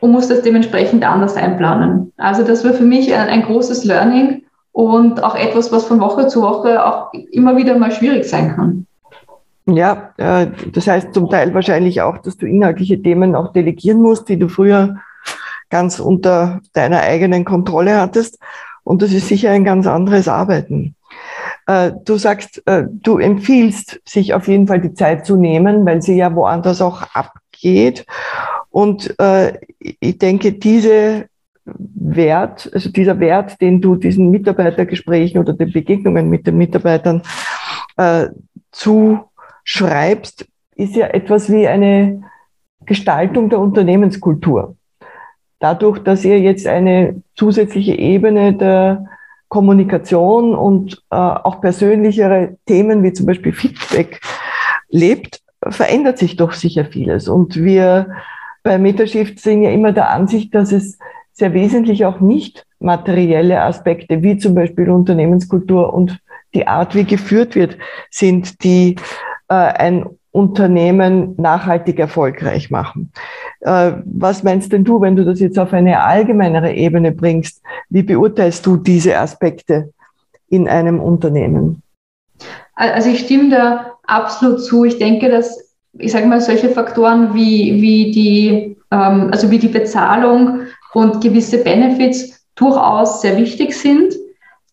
und 0.00 0.12
muss 0.12 0.28
das 0.28 0.42
dementsprechend 0.42 1.04
anders 1.04 1.36
einplanen. 1.36 2.12
Also 2.16 2.42
das 2.42 2.64
war 2.64 2.72
für 2.72 2.84
mich 2.84 3.14
ein, 3.14 3.28
ein 3.28 3.42
großes 3.42 3.84
Learning 3.84 4.44
und 4.72 5.22
auch 5.22 5.34
etwas, 5.34 5.72
was 5.72 5.84
von 5.84 6.00
Woche 6.00 6.28
zu 6.28 6.42
Woche 6.42 6.84
auch 6.84 7.12
immer 7.32 7.56
wieder 7.56 7.76
mal 7.78 7.92
schwierig 7.92 8.24
sein 8.24 8.54
kann. 8.54 8.86
Ja, 9.66 10.12
äh, 10.16 10.48
das 10.72 10.86
heißt 10.86 11.14
zum 11.14 11.28
Teil 11.28 11.54
wahrscheinlich 11.54 12.00
auch, 12.00 12.18
dass 12.18 12.36
du 12.36 12.46
inhaltliche 12.46 13.00
Themen 13.00 13.34
auch 13.34 13.52
delegieren 13.52 14.00
musst, 14.00 14.28
die 14.28 14.38
du 14.38 14.48
früher 14.48 14.96
ganz 15.68 16.00
unter 16.00 16.60
deiner 16.72 17.00
eigenen 17.00 17.44
Kontrolle 17.44 18.00
hattest. 18.00 18.38
Und 18.82 19.02
das 19.02 19.12
ist 19.12 19.28
sicher 19.28 19.50
ein 19.50 19.64
ganz 19.64 19.86
anderes 19.86 20.26
Arbeiten. 20.26 20.96
Äh, 21.70 21.92
du 22.04 22.16
sagst, 22.16 22.66
äh, 22.66 22.82
du 22.90 23.18
empfiehlst, 23.18 24.00
sich 24.04 24.34
auf 24.34 24.48
jeden 24.48 24.66
Fall 24.66 24.80
die 24.80 24.92
Zeit 24.92 25.24
zu 25.24 25.36
nehmen, 25.36 25.86
weil 25.86 26.02
sie 26.02 26.16
ja 26.16 26.34
woanders 26.34 26.82
auch 26.82 27.02
abgeht. 27.14 28.06
Und 28.70 29.14
ich 29.78 30.16
denke, 30.18 30.52
diese 30.52 31.26
Wert, 31.66 32.70
also 32.72 32.88
dieser 32.88 33.20
Wert, 33.20 33.60
den 33.60 33.82
du 33.82 33.96
diesen 33.96 34.30
Mitarbeitergesprächen 34.30 35.38
oder 35.38 35.52
den 35.52 35.70
Begegnungen 35.70 36.30
mit 36.30 36.46
den 36.46 36.56
Mitarbeitern 36.56 37.20
zu 38.70 39.18
schreibst, 39.64 40.46
ist 40.76 40.96
ja 40.96 41.08
etwas 41.08 41.50
wie 41.50 41.68
eine 41.68 42.22
Gestaltung 42.86 43.50
der 43.50 43.58
Unternehmenskultur. 43.58 44.76
Dadurch, 45.58 45.98
dass 45.98 46.24
ihr 46.24 46.38
jetzt 46.40 46.66
eine 46.66 47.22
zusätzliche 47.34 47.98
Ebene 47.98 48.54
der 48.54 49.04
Kommunikation 49.50 50.54
und 50.54 51.02
äh, 51.10 51.16
auch 51.16 51.60
persönlichere 51.60 52.56
Themen 52.66 53.02
wie 53.02 53.12
zum 53.12 53.26
Beispiel 53.26 53.52
Feedback 53.52 54.20
lebt, 54.88 55.40
verändert 55.68 56.18
sich 56.18 56.36
doch 56.36 56.52
sicher 56.52 56.86
vieles. 56.86 57.28
Und 57.28 57.56
wir 57.56 58.06
bei 58.62 58.78
Metashift 58.78 59.40
sind 59.40 59.62
ja 59.62 59.70
immer 59.70 59.92
der 59.92 60.10
Ansicht, 60.10 60.54
dass 60.54 60.72
es 60.72 60.98
sehr 61.32 61.52
wesentlich 61.52 62.04
auch 62.04 62.20
nicht 62.20 62.64
materielle 62.78 63.62
Aspekte 63.62 64.22
wie 64.22 64.38
zum 64.38 64.54
Beispiel 64.54 64.88
Unternehmenskultur 64.88 65.92
und 65.92 66.18
die 66.54 66.66
Art, 66.66 66.94
wie 66.94 67.04
geführt 67.04 67.54
wird, 67.54 67.76
sind, 68.10 68.62
die 68.62 68.96
äh, 69.48 69.54
ein 69.54 70.06
Unternehmen 70.32 71.34
nachhaltig 71.38 71.98
erfolgreich 71.98 72.70
machen. 72.70 73.12
Äh, 73.60 73.92
was 74.04 74.42
meinst 74.42 74.72
denn 74.72 74.84
du, 74.84 75.00
wenn 75.00 75.16
du 75.16 75.24
das 75.24 75.40
jetzt 75.40 75.58
auf 75.58 75.72
eine 75.72 76.02
allgemeinere 76.02 76.72
Ebene 76.72 77.12
bringst? 77.12 77.62
Wie 77.88 78.02
beurteilst 78.02 78.64
du 78.64 78.76
diese 78.76 79.18
Aspekte 79.18 79.92
in 80.48 80.68
einem 80.68 81.00
Unternehmen? 81.00 81.82
Also 82.74 83.10
ich 83.10 83.20
stimme 83.20 83.50
da 83.50 83.98
absolut 84.04 84.62
zu. 84.62 84.84
Ich 84.84 84.98
denke, 84.98 85.28
dass, 85.28 85.74
ich 85.98 86.12
sage 86.12 86.26
mal, 86.26 86.40
solche 86.40 86.68
Faktoren 86.68 87.34
wie, 87.34 87.82
wie, 87.82 88.10
die, 88.10 88.76
ähm, 88.90 89.28
also 89.32 89.50
wie 89.50 89.58
die 89.58 89.68
Bezahlung 89.68 90.62
und 90.94 91.20
gewisse 91.20 91.58
Benefits 91.62 92.46
durchaus 92.54 93.20
sehr 93.20 93.36
wichtig 93.36 93.74
sind. 93.74 94.14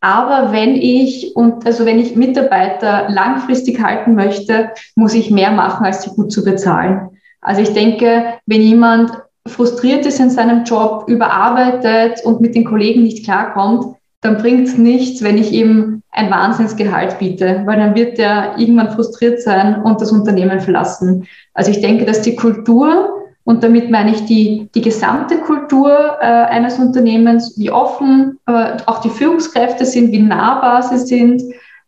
Aber 0.07 0.53
wenn 0.53 0.77
ich 0.77 1.35
und 1.35 1.65
also 1.65 1.85
wenn 1.85 1.99
ich 1.99 2.15
Mitarbeiter 2.15 3.09
langfristig 3.09 3.83
halten 3.83 4.15
möchte, 4.15 4.69
muss 4.95 5.13
ich 5.13 5.31
mehr 5.31 5.51
machen, 5.51 5.85
als 5.85 6.03
sie 6.03 6.11
gut 6.11 6.31
zu 6.31 6.45
bezahlen. 6.45 7.09
Also 7.41 7.61
ich 7.61 7.73
denke, 7.73 8.23
wenn 8.45 8.61
jemand 8.61 9.11
frustriert 9.45 10.05
ist 10.05 10.21
in 10.21 10.29
seinem 10.29 10.63
Job, 10.63 11.09
überarbeitet 11.09 12.23
und 12.23 12.39
mit 12.39 12.55
den 12.55 12.63
Kollegen 12.63 13.03
nicht 13.03 13.25
klarkommt, 13.25 13.97
dann 14.21 14.37
bringt 14.37 14.69
es 14.69 14.77
nichts, 14.77 15.21
wenn 15.23 15.37
ich 15.37 15.51
ihm 15.51 16.01
ein 16.11 16.31
Wahnsinnsgehalt 16.31 17.19
biete, 17.19 17.63
weil 17.65 17.77
dann 17.77 17.93
wird 17.93 18.17
er 18.17 18.57
irgendwann 18.57 18.91
frustriert 18.91 19.41
sein 19.41 19.81
und 19.81 19.99
das 19.99 20.13
Unternehmen 20.13 20.61
verlassen. 20.61 21.27
Also 21.53 21.69
ich 21.69 21.81
denke, 21.81 22.05
dass 22.05 22.21
die 22.21 22.37
Kultur 22.37 23.16
und 23.47 23.63
damit 23.63 23.89
meine 23.89 24.11
ich 24.11 24.25
die, 24.25 24.67
die 24.75 24.81
gesamte 24.81 25.37
Kultur 25.37 26.17
äh, 26.19 26.25
eines 26.25 26.79
Unternehmens, 26.79 27.57
wie 27.57 27.71
offen 27.71 28.39
äh, 28.45 28.75
auch 28.87 28.99
die 28.99 29.09
Führungskräfte 29.09 29.85
sind, 29.85 30.11
wie 30.11 30.19
nahbar 30.19 30.83
sie 30.83 30.97
sind, 30.97 31.41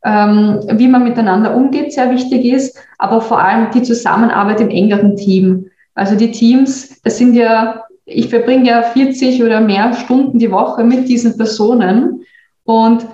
ähm, 0.05 0.61
wie 0.71 0.87
man 0.87 1.03
miteinander 1.03 1.53
umgeht, 1.53 1.91
sehr 1.91 2.11
wichtig 2.11 2.45
ist, 2.45 2.79
aber 2.97 3.19
vor 3.19 3.41
allem 3.41 3.71
die 3.71 3.83
Zusammenarbeit 3.83 4.61
im 4.61 4.69
engeren 4.69 5.17
Team. 5.17 5.65
Also 5.95 6.15
die 6.15 6.31
Teams, 6.31 7.01
das 7.01 7.17
sind 7.17 7.33
ja, 7.33 7.83
ich 8.05 8.29
verbringe 8.29 8.69
ja 8.69 8.81
40 8.81 9.43
oder 9.43 9.59
mehr 9.59 9.93
Stunden 9.95 10.39
die 10.39 10.51
Woche 10.51 10.85
mit 10.85 11.09
diesen 11.09 11.35
Personen 11.35 12.21
und 12.63 13.05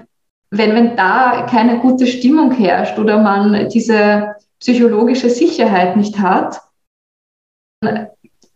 wenn, 0.51 0.75
wenn 0.75 0.95
da 0.95 1.47
keine 1.49 1.79
gute 1.79 2.05
Stimmung 2.05 2.51
herrscht 2.51 2.99
oder 2.99 3.19
man 3.23 3.69
diese 3.69 4.35
psychologische 4.59 5.31
Sicherheit 5.31 5.97
nicht 5.97 6.19
hat, 6.19 6.61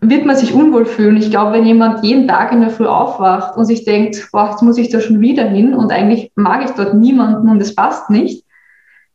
wird 0.01 0.25
man 0.25 0.35
sich 0.35 0.53
unwohl 0.53 0.85
fühlen. 0.85 1.17
Ich 1.17 1.29
glaube, 1.29 1.53
wenn 1.53 1.65
jemand 1.65 2.03
jeden 2.03 2.27
Tag 2.27 2.51
in 2.51 2.61
der 2.61 2.69
Früh 2.69 2.85
aufwacht 2.85 3.57
und 3.57 3.65
sich 3.65 3.83
denkt, 3.83 4.29
boah, 4.31 4.49
jetzt 4.51 4.61
muss 4.61 4.77
ich 4.77 4.89
da 4.89 5.01
schon 5.01 5.19
wieder 5.19 5.43
hin 5.43 5.73
und 5.73 5.91
eigentlich 5.91 6.31
mag 6.35 6.63
ich 6.63 6.71
dort 6.71 6.93
niemanden 6.93 7.49
und 7.49 7.61
es 7.61 7.75
passt 7.75 8.09
nicht, 8.09 8.45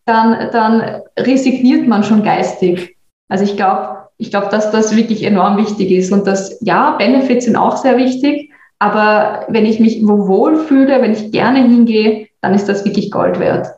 dann, 0.04 0.50
dann 0.52 1.02
resigniert 1.18 1.88
man 1.88 2.04
schon 2.04 2.22
geistig. 2.22 2.96
Also 3.28 3.44
ich 3.44 3.56
glaube, 3.56 3.96
ich 4.18 4.30
glaube, 4.30 4.48
dass 4.50 4.70
das 4.70 4.94
wirklich 4.94 5.22
enorm 5.22 5.56
wichtig 5.56 5.90
ist 5.90 6.12
und 6.12 6.26
dass, 6.26 6.58
ja, 6.60 6.92
Benefits 6.98 7.46
sind 7.46 7.56
auch 7.56 7.76
sehr 7.76 7.96
wichtig, 7.96 8.52
aber 8.78 9.46
wenn 9.48 9.64
ich 9.64 9.80
mich 9.80 10.06
wo 10.06 10.28
wohlfühle, 10.28 11.00
wenn 11.00 11.12
ich 11.12 11.32
gerne 11.32 11.62
hingehe, 11.62 12.28
dann 12.42 12.54
ist 12.54 12.68
das 12.68 12.84
wirklich 12.84 13.10
Gold 13.10 13.40
wert. 13.40 13.68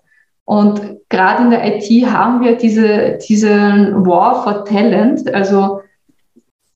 Und 0.45 0.81
gerade 1.09 1.45
in 1.45 1.51
der 1.51 1.65
IT 1.65 1.89
haben 2.07 2.45
wir 2.45 2.57
diese, 2.57 3.19
diesen 3.29 4.07
War 4.07 4.43
for 4.43 4.65
Talent. 4.65 5.33
Also 5.33 5.81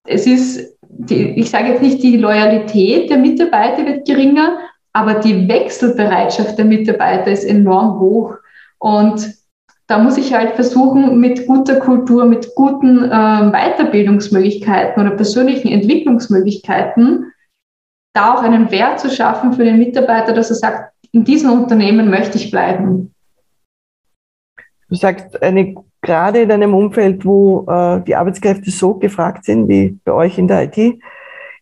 es 0.07 0.27
ist, 0.27 0.77
die, 0.83 1.31
ich 1.39 1.51
sage 1.51 1.69
jetzt 1.69 1.83
nicht, 1.83 2.03
die 2.03 2.17
Loyalität 2.17 3.11
der 3.11 3.19
Mitarbeiter 3.19 3.85
wird 3.87 4.07
geringer, 4.07 4.59
aber 4.93 5.15
die 5.15 5.49
Wechselbereitschaft 5.49 6.59
der 6.59 6.65
Mitarbeiter 6.65 7.31
ist 7.31 7.45
enorm 7.45 8.01
hoch. 8.01 8.37
Und 8.79 9.35
da 9.87 9.99
muss 9.99 10.17
ich 10.17 10.33
halt 10.33 10.55
versuchen, 10.55 11.19
mit 11.21 11.47
guter 11.47 11.81
Kultur, 11.81 12.25
mit 12.25 12.55
guten 12.55 13.05
äh, 13.05 13.09
Weiterbildungsmöglichkeiten 13.09 15.05
oder 15.05 15.17
persönlichen 15.17 15.69
Entwicklungsmöglichkeiten 15.69 17.33
da 18.13 18.35
auch 18.35 18.43
einen 18.43 18.71
Wert 18.71 19.01
zu 19.01 19.11
schaffen 19.11 19.53
für 19.53 19.65
den 19.65 19.79
Mitarbeiter, 19.79 20.33
dass 20.33 20.51
er 20.51 20.57
sagt, 20.57 20.95
in 21.13 21.25
diesem 21.25 21.51
Unternehmen 21.53 22.11
möchte 22.11 22.39
ich 22.39 22.51
bleiben. 22.51 23.15
Du 24.89 24.95
sagst, 24.97 25.41
eine, 25.43 25.77
gerade 26.11 26.43
in 26.43 26.51
einem 26.51 26.75
Umfeld, 26.75 27.25
wo 27.25 27.65
äh, 27.69 28.01
die 28.01 28.17
Arbeitskräfte 28.17 28.69
so 28.73 28.95
gefragt 28.95 29.45
sind 29.45 29.69
wie 29.69 29.97
bei 30.05 30.13
euch 30.13 30.39
in 30.39 30.49
der 30.49 30.65
IT, 30.65 31.01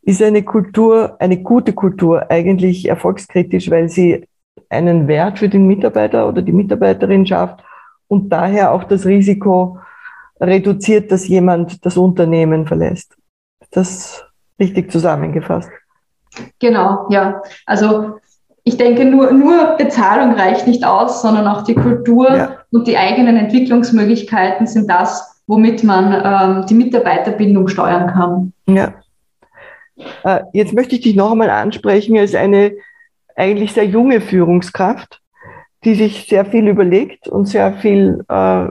ist 0.01 0.23
eine 0.23 0.43
Kultur, 0.43 1.17
eine 1.19 1.43
gute 1.43 1.75
Kultur 1.75 2.31
eigentlich 2.31 2.89
erfolgskritisch, 2.89 3.71
weil 3.71 3.91
sie 3.91 4.27
einen 4.71 5.07
Wert 5.07 5.39
für 5.39 5.51
den 5.51 5.67
Mitarbeiter 5.67 6.27
oder 6.27 6.41
die 6.41 6.53
Mitarbeiterin 6.53 7.27
schafft 7.27 7.63
und 8.07 8.31
daher 8.31 8.73
auch 8.73 8.85
das 8.85 9.05
Risiko 9.05 9.79
reduziert, 10.41 11.13
dass 11.13 11.29
jemand 11.29 11.85
das 11.85 11.99
Unternehmen 11.99 12.67
verlässt. 12.67 13.19
Das 13.71 14.25
richtig 14.59 14.91
zusammengefasst. 14.91 15.71
Genau, 16.59 17.07
ja. 17.11 17.43
Also 17.67 18.19
ich 18.69 18.77
denke, 18.77 19.07
nur, 19.07 19.33
nur 19.33 19.77
Bezahlung 19.79 20.35
reicht 20.35 20.67
nicht 20.67 20.85
aus, 20.85 21.23
sondern 21.23 21.47
auch 21.47 21.63
die 21.63 21.75
Kultur 21.75 22.31
ja. 22.31 22.59
und 22.71 22.87
die 22.87 22.99
eigenen 22.99 23.39
Entwicklungsmöglichkeiten 23.39 24.67
sind 24.67 24.91
das, 24.91 25.43
womit 25.47 25.85
man 25.85 26.13
ähm, 26.13 26.67
die 26.67 26.75
Mitarbeiterbindung 26.75 27.69
steuern 27.69 28.09
kann. 28.09 28.53
Ja. 28.69 28.93
Äh, 30.23 30.41
jetzt 30.53 30.75
möchte 30.75 30.97
ich 30.97 31.01
dich 31.01 31.17
noch 31.17 31.33
einmal 31.33 31.49
ansprechen 31.49 32.19
als 32.19 32.35
eine 32.35 32.73
eigentlich 33.35 33.73
sehr 33.73 33.87
junge 33.87 34.21
Führungskraft, 34.21 35.23
die 35.85 35.95
sich 35.95 36.27
sehr 36.29 36.45
viel 36.45 36.69
überlegt 36.69 37.27
und 37.27 37.47
sehr 37.47 37.73
viel 37.73 38.23
äh, 38.29 38.67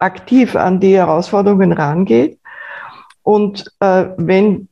aktiv 0.00 0.56
an 0.56 0.80
die 0.80 0.96
Herausforderungen 0.96 1.70
rangeht. 1.70 2.40
Und 3.22 3.64
äh, 3.78 4.06
wenn 4.16 4.68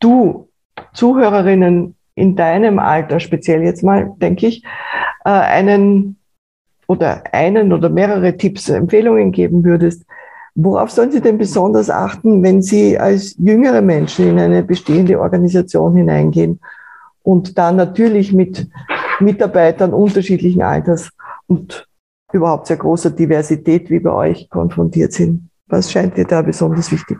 du 0.00 0.48
Zuhörerinnen 0.94 1.94
in 2.14 2.36
deinem 2.36 2.78
Alter, 2.78 3.20
speziell 3.20 3.62
jetzt 3.62 3.82
mal, 3.82 4.12
denke 4.18 4.46
ich, 4.46 4.64
äh, 5.24 5.30
einen 5.30 6.16
oder 6.86 7.24
einen 7.32 7.72
oder 7.72 7.88
mehrere 7.88 8.36
Tipps, 8.36 8.68
Empfehlungen 8.68 9.32
geben 9.32 9.64
würdest, 9.64 10.04
worauf 10.54 10.90
sollen 10.90 11.10
sie 11.10 11.20
denn 11.20 11.38
besonders 11.38 11.88
achten, 11.88 12.42
wenn 12.42 12.62
sie 12.62 12.98
als 12.98 13.34
jüngere 13.38 13.80
Menschen 13.80 14.28
in 14.28 14.38
eine 14.38 14.62
bestehende 14.62 15.18
Organisation 15.18 15.94
hineingehen 15.94 16.60
und 17.22 17.56
dann 17.56 17.76
natürlich 17.76 18.32
mit 18.32 18.68
Mitarbeitern 19.20 19.94
unterschiedlichen 19.94 20.62
Alters 20.62 21.10
und 21.46 21.86
überhaupt 22.32 22.66
sehr 22.66 22.76
großer 22.76 23.10
Diversität 23.10 23.88
wie 23.90 24.00
bei 24.00 24.12
euch 24.12 24.48
konfrontiert 24.50 25.12
sind? 25.12 25.48
Was 25.66 25.90
scheint 25.90 26.16
dir 26.16 26.26
da 26.26 26.42
besonders 26.42 26.90
wichtig? 26.92 27.18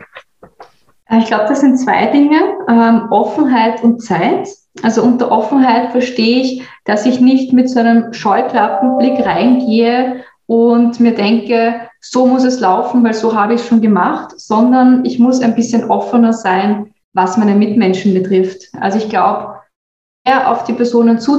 Äh, 1.12 1.18
ich 1.18 1.26
glaube, 1.26 1.44
das 1.48 1.60
sind 1.60 1.78
zwei 1.78 2.06
Dinge, 2.06 2.40
ähm, 2.68 3.08
Offenheit 3.10 3.82
und 3.82 4.02
Zeit. 4.02 4.48
Also 4.82 5.02
unter 5.02 5.30
Offenheit 5.30 5.92
verstehe 5.92 6.42
ich, 6.42 6.62
dass 6.84 7.06
ich 7.06 7.20
nicht 7.20 7.52
mit 7.52 7.68
so 7.68 7.78
einem 7.78 8.12
Scheuklappenblick 8.12 9.24
reingehe 9.24 10.24
und 10.46 10.98
mir 10.98 11.14
denke, 11.14 11.88
so 12.00 12.26
muss 12.26 12.44
es 12.44 12.58
laufen, 12.58 13.04
weil 13.04 13.14
so 13.14 13.34
habe 13.34 13.54
ich 13.54 13.60
es 13.60 13.66
schon 13.66 13.80
gemacht, 13.80 14.32
sondern 14.40 15.04
ich 15.04 15.18
muss 15.18 15.40
ein 15.40 15.54
bisschen 15.54 15.88
offener 15.88 16.32
sein, 16.32 16.94
was 17.12 17.36
meine 17.36 17.54
Mitmenschen 17.54 18.14
betrifft. 18.14 18.68
Also 18.80 18.98
ich 18.98 19.08
glaube, 19.08 19.56
eher 20.24 20.50
auf 20.50 20.64
die 20.64 20.72
Personen 20.72 21.18
zu 21.18 21.38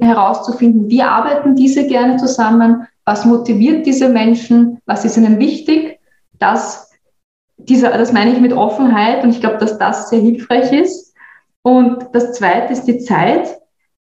herauszufinden, 0.00 0.88
wie 0.88 1.02
arbeiten 1.02 1.56
diese 1.56 1.86
gerne 1.86 2.16
zusammen, 2.16 2.86
was 3.04 3.24
motiviert 3.24 3.84
diese 3.84 4.08
Menschen, 4.08 4.78
was 4.86 5.04
ist 5.04 5.16
ihnen 5.16 5.38
wichtig, 5.38 5.98
das 6.38 6.89
dieser, 7.68 7.96
das 7.96 8.12
meine 8.12 8.32
ich 8.32 8.40
mit 8.40 8.52
Offenheit 8.52 9.24
und 9.24 9.30
ich 9.30 9.40
glaube, 9.40 9.58
dass 9.58 9.78
das 9.78 10.10
sehr 10.10 10.20
hilfreich 10.20 10.72
ist. 10.72 11.14
Und 11.62 12.06
das 12.12 12.32
Zweite 12.32 12.72
ist 12.72 12.84
die 12.84 12.98
Zeit. 12.98 13.58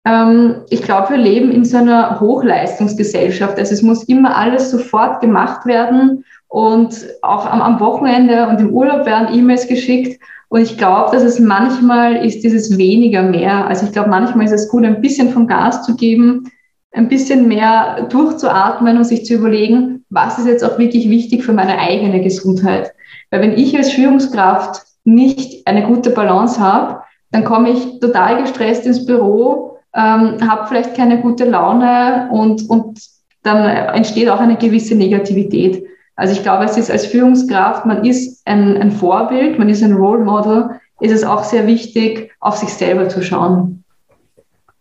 Ähm, 0.04 0.62
ich 0.70 0.82
glaube, 0.82 1.10
wir 1.10 1.16
leben 1.16 1.50
in 1.50 1.64
so 1.64 1.78
einer 1.78 2.20
Hochleistungsgesellschaft. 2.20 3.58
Also 3.58 3.72
es 3.72 3.82
muss 3.82 4.04
immer 4.04 4.36
alles 4.36 4.70
sofort 4.70 5.20
gemacht 5.20 5.66
werden 5.66 6.24
und 6.48 7.06
auch 7.22 7.46
am, 7.46 7.60
am 7.60 7.80
Wochenende 7.80 8.48
und 8.48 8.60
im 8.60 8.70
Urlaub 8.70 9.06
werden 9.06 9.34
E-Mails 9.34 9.66
geschickt. 9.66 10.20
Und 10.48 10.62
ich 10.62 10.78
glaube, 10.78 11.12
dass 11.12 11.22
es 11.22 11.38
manchmal 11.38 12.24
ist 12.24 12.42
dieses 12.42 12.76
weniger 12.76 13.22
mehr. 13.22 13.66
Also 13.66 13.86
ich 13.86 13.92
glaube, 13.92 14.10
manchmal 14.10 14.46
ist 14.46 14.52
es 14.52 14.68
gut, 14.68 14.84
ein 14.84 15.00
bisschen 15.00 15.30
vom 15.30 15.46
Gas 15.46 15.84
zu 15.84 15.94
geben, 15.96 16.50
ein 16.92 17.08
bisschen 17.08 17.46
mehr 17.46 18.08
durchzuatmen 18.10 18.96
und 18.96 19.04
sich 19.04 19.24
zu 19.24 19.34
überlegen, 19.34 20.04
was 20.10 20.38
ist 20.38 20.46
jetzt 20.46 20.64
auch 20.64 20.78
wirklich 20.78 21.08
wichtig 21.08 21.44
für 21.44 21.52
meine 21.52 21.78
eigene 21.78 22.20
Gesundheit. 22.20 22.92
Weil 23.30 23.42
wenn 23.42 23.58
ich 23.58 23.76
als 23.76 23.92
Führungskraft 23.92 24.82
nicht 25.04 25.66
eine 25.66 25.86
gute 25.86 26.10
Balance 26.10 26.60
habe, 26.60 27.02
dann 27.30 27.44
komme 27.44 27.70
ich 27.70 28.00
total 28.00 28.42
gestresst 28.42 28.86
ins 28.86 29.06
Büro, 29.06 29.78
ähm, 29.94 30.38
habe 30.48 30.66
vielleicht 30.68 30.94
keine 30.94 31.20
gute 31.20 31.44
Laune 31.44 32.28
und, 32.32 32.68
und 32.68 33.00
dann 33.42 33.64
entsteht 33.94 34.28
auch 34.28 34.40
eine 34.40 34.56
gewisse 34.56 34.94
Negativität. 34.94 35.84
Also 36.16 36.34
ich 36.34 36.42
glaube, 36.42 36.64
es 36.64 36.76
ist 36.76 36.90
als 36.90 37.06
Führungskraft, 37.06 37.86
man 37.86 38.04
ist 38.04 38.46
ein, 38.46 38.76
ein 38.76 38.90
Vorbild, 38.90 39.58
man 39.58 39.68
ist 39.68 39.82
ein 39.82 39.94
Role 39.94 40.22
Model, 40.22 40.70
ist 41.00 41.12
es 41.12 41.24
auch 41.24 41.44
sehr 41.44 41.66
wichtig, 41.66 42.30
auf 42.40 42.56
sich 42.56 42.68
selber 42.74 43.08
zu 43.08 43.22
schauen. 43.22 43.84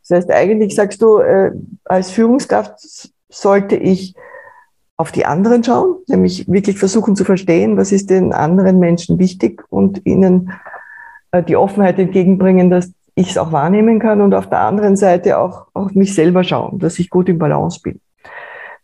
Das 0.02 0.18
heißt, 0.18 0.32
eigentlich 0.32 0.76
sagst 0.76 1.02
du, 1.02 1.20
äh, 1.20 1.52
als 1.86 2.12
Führungskraft 2.12 2.80
sollte 3.30 3.76
ich 3.76 4.16
auf 5.00 5.14
die 5.14 5.26
anderen 5.26 5.64
schauen, 5.64 5.96
nämlich 6.08 6.46
wirklich 6.50 6.78
versuchen 6.78 7.16
zu 7.16 7.24
verstehen, 7.24 7.78
was 7.78 7.94
ist 7.94 8.10
den 8.10 8.34
anderen 8.34 8.80
Menschen 8.80 9.18
wichtig 9.18 9.64
und 9.70 10.06
ihnen 10.06 10.52
äh, 11.32 11.42
die 11.42 11.56
Offenheit 11.56 11.98
entgegenbringen, 12.00 12.70
dass 12.70 12.92
ich 13.16 13.30
es 13.30 13.38
auch 13.38 13.54
wahrnehmen 13.54 14.00
kann 14.00 14.20
und 14.20 14.34
auf 14.34 14.50
der 14.50 14.60
anderen 14.60 14.98
Seite 14.98 15.38
auch 15.38 15.68
auf 15.74 15.96
mich 15.96 16.14
selber 16.14 16.44
schauen, 16.44 16.80
dass 16.80 17.00
ich 17.00 17.10
gut 17.10 17.30
im 17.30 17.40
Balance 17.40 17.80
bin. 17.82 18.02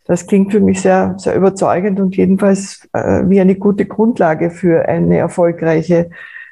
Das 0.06 0.26
klingt 0.26 0.52
für 0.52 0.60
mich 0.60 0.80
sehr, 0.80 1.16
sehr 1.18 1.34
überzeugend 1.34 2.00
und 2.00 2.16
jedenfalls 2.16 2.88
äh, 2.94 3.22
wie 3.26 3.42
eine 3.42 3.56
gute 3.56 3.84
Grundlage 3.84 4.50
für 4.50 4.88
eine 4.88 5.18
erfolgreiche 5.18 6.08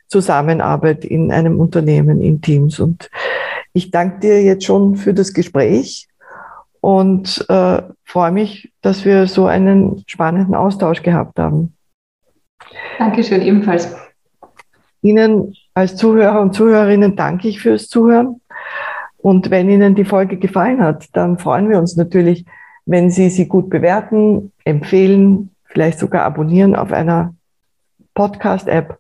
Zusammenarbeit 0.08 1.06
in 1.06 1.32
einem 1.32 1.58
Unternehmen, 1.58 2.20
in 2.20 2.42
Teams. 2.42 2.80
Und 2.80 3.08
ich 3.72 3.90
danke 3.90 4.20
dir 4.20 4.42
jetzt 4.42 4.66
schon 4.66 4.96
für 4.96 5.14
das 5.14 5.32
Gespräch 5.32 6.06
und 6.84 7.46
äh, 7.48 7.80
freue 8.04 8.30
mich, 8.30 8.70
dass 8.82 9.06
wir 9.06 9.26
so 9.26 9.46
einen 9.46 10.04
spannenden 10.06 10.54
Austausch 10.54 11.02
gehabt 11.02 11.38
haben. 11.38 11.72
Dankeschön, 12.98 13.40
ebenfalls. 13.40 13.96
Ihnen 15.00 15.54
als 15.72 15.96
Zuhörer 15.96 16.42
und 16.42 16.52
Zuhörerinnen 16.52 17.16
danke 17.16 17.48
ich 17.48 17.62
fürs 17.62 17.88
Zuhören. 17.88 18.42
Und 19.16 19.50
wenn 19.50 19.70
Ihnen 19.70 19.94
die 19.94 20.04
Folge 20.04 20.36
gefallen 20.36 20.82
hat, 20.82 21.06
dann 21.14 21.38
freuen 21.38 21.70
wir 21.70 21.78
uns 21.78 21.96
natürlich, 21.96 22.44
wenn 22.84 23.10
Sie 23.10 23.30
sie 23.30 23.48
gut 23.48 23.70
bewerten, 23.70 24.52
empfehlen, 24.66 25.52
vielleicht 25.64 25.98
sogar 25.98 26.24
abonnieren 26.24 26.76
auf 26.76 26.92
einer 26.92 27.34
Podcast-App. 28.12 28.98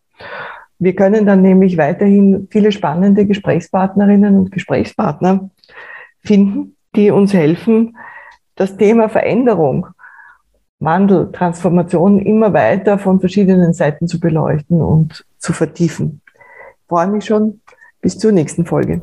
Wir 0.78 0.96
können 0.96 1.26
dann 1.26 1.42
nämlich 1.42 1.76
weiterhin 1.76 2.48
viele 2.50 2.72
spannende 2.72 3.26
Gesprächspartnerinnen 3.26 4.38
und 4.38 4.52
Gesprächspartner 4.52 5.50
finden 6.20 6.73
die 6.96 7.10
uns 7.10 7.32
helfen, 7.32 7.96
das 8.54 8.76
Thema 8.76 9.08
Veränderung, 9.08 9.88
Wandel, 10.78 11.32
Transformation 11.32 12.18
immer 12.18 12.52
weiter 12.52 12.98
von 12.98 13.20
verschiedenen 13.20 13.72
Seiten 13.72 14.06
zu 14.06 14.20
beleuchten 14.20 14.80
und 14.80 15.24
zu 15.38 15.52
vertiefen. 15.52 16.20
Ich 16.34 16.88
freue 16.88 17.06
mich 17.08 17.24
schon. 17.24 17.60
Bis 18.00 18.18
zur 18.18 18.32
nächsten 18.32 18.66
Folge. 18.66 19.00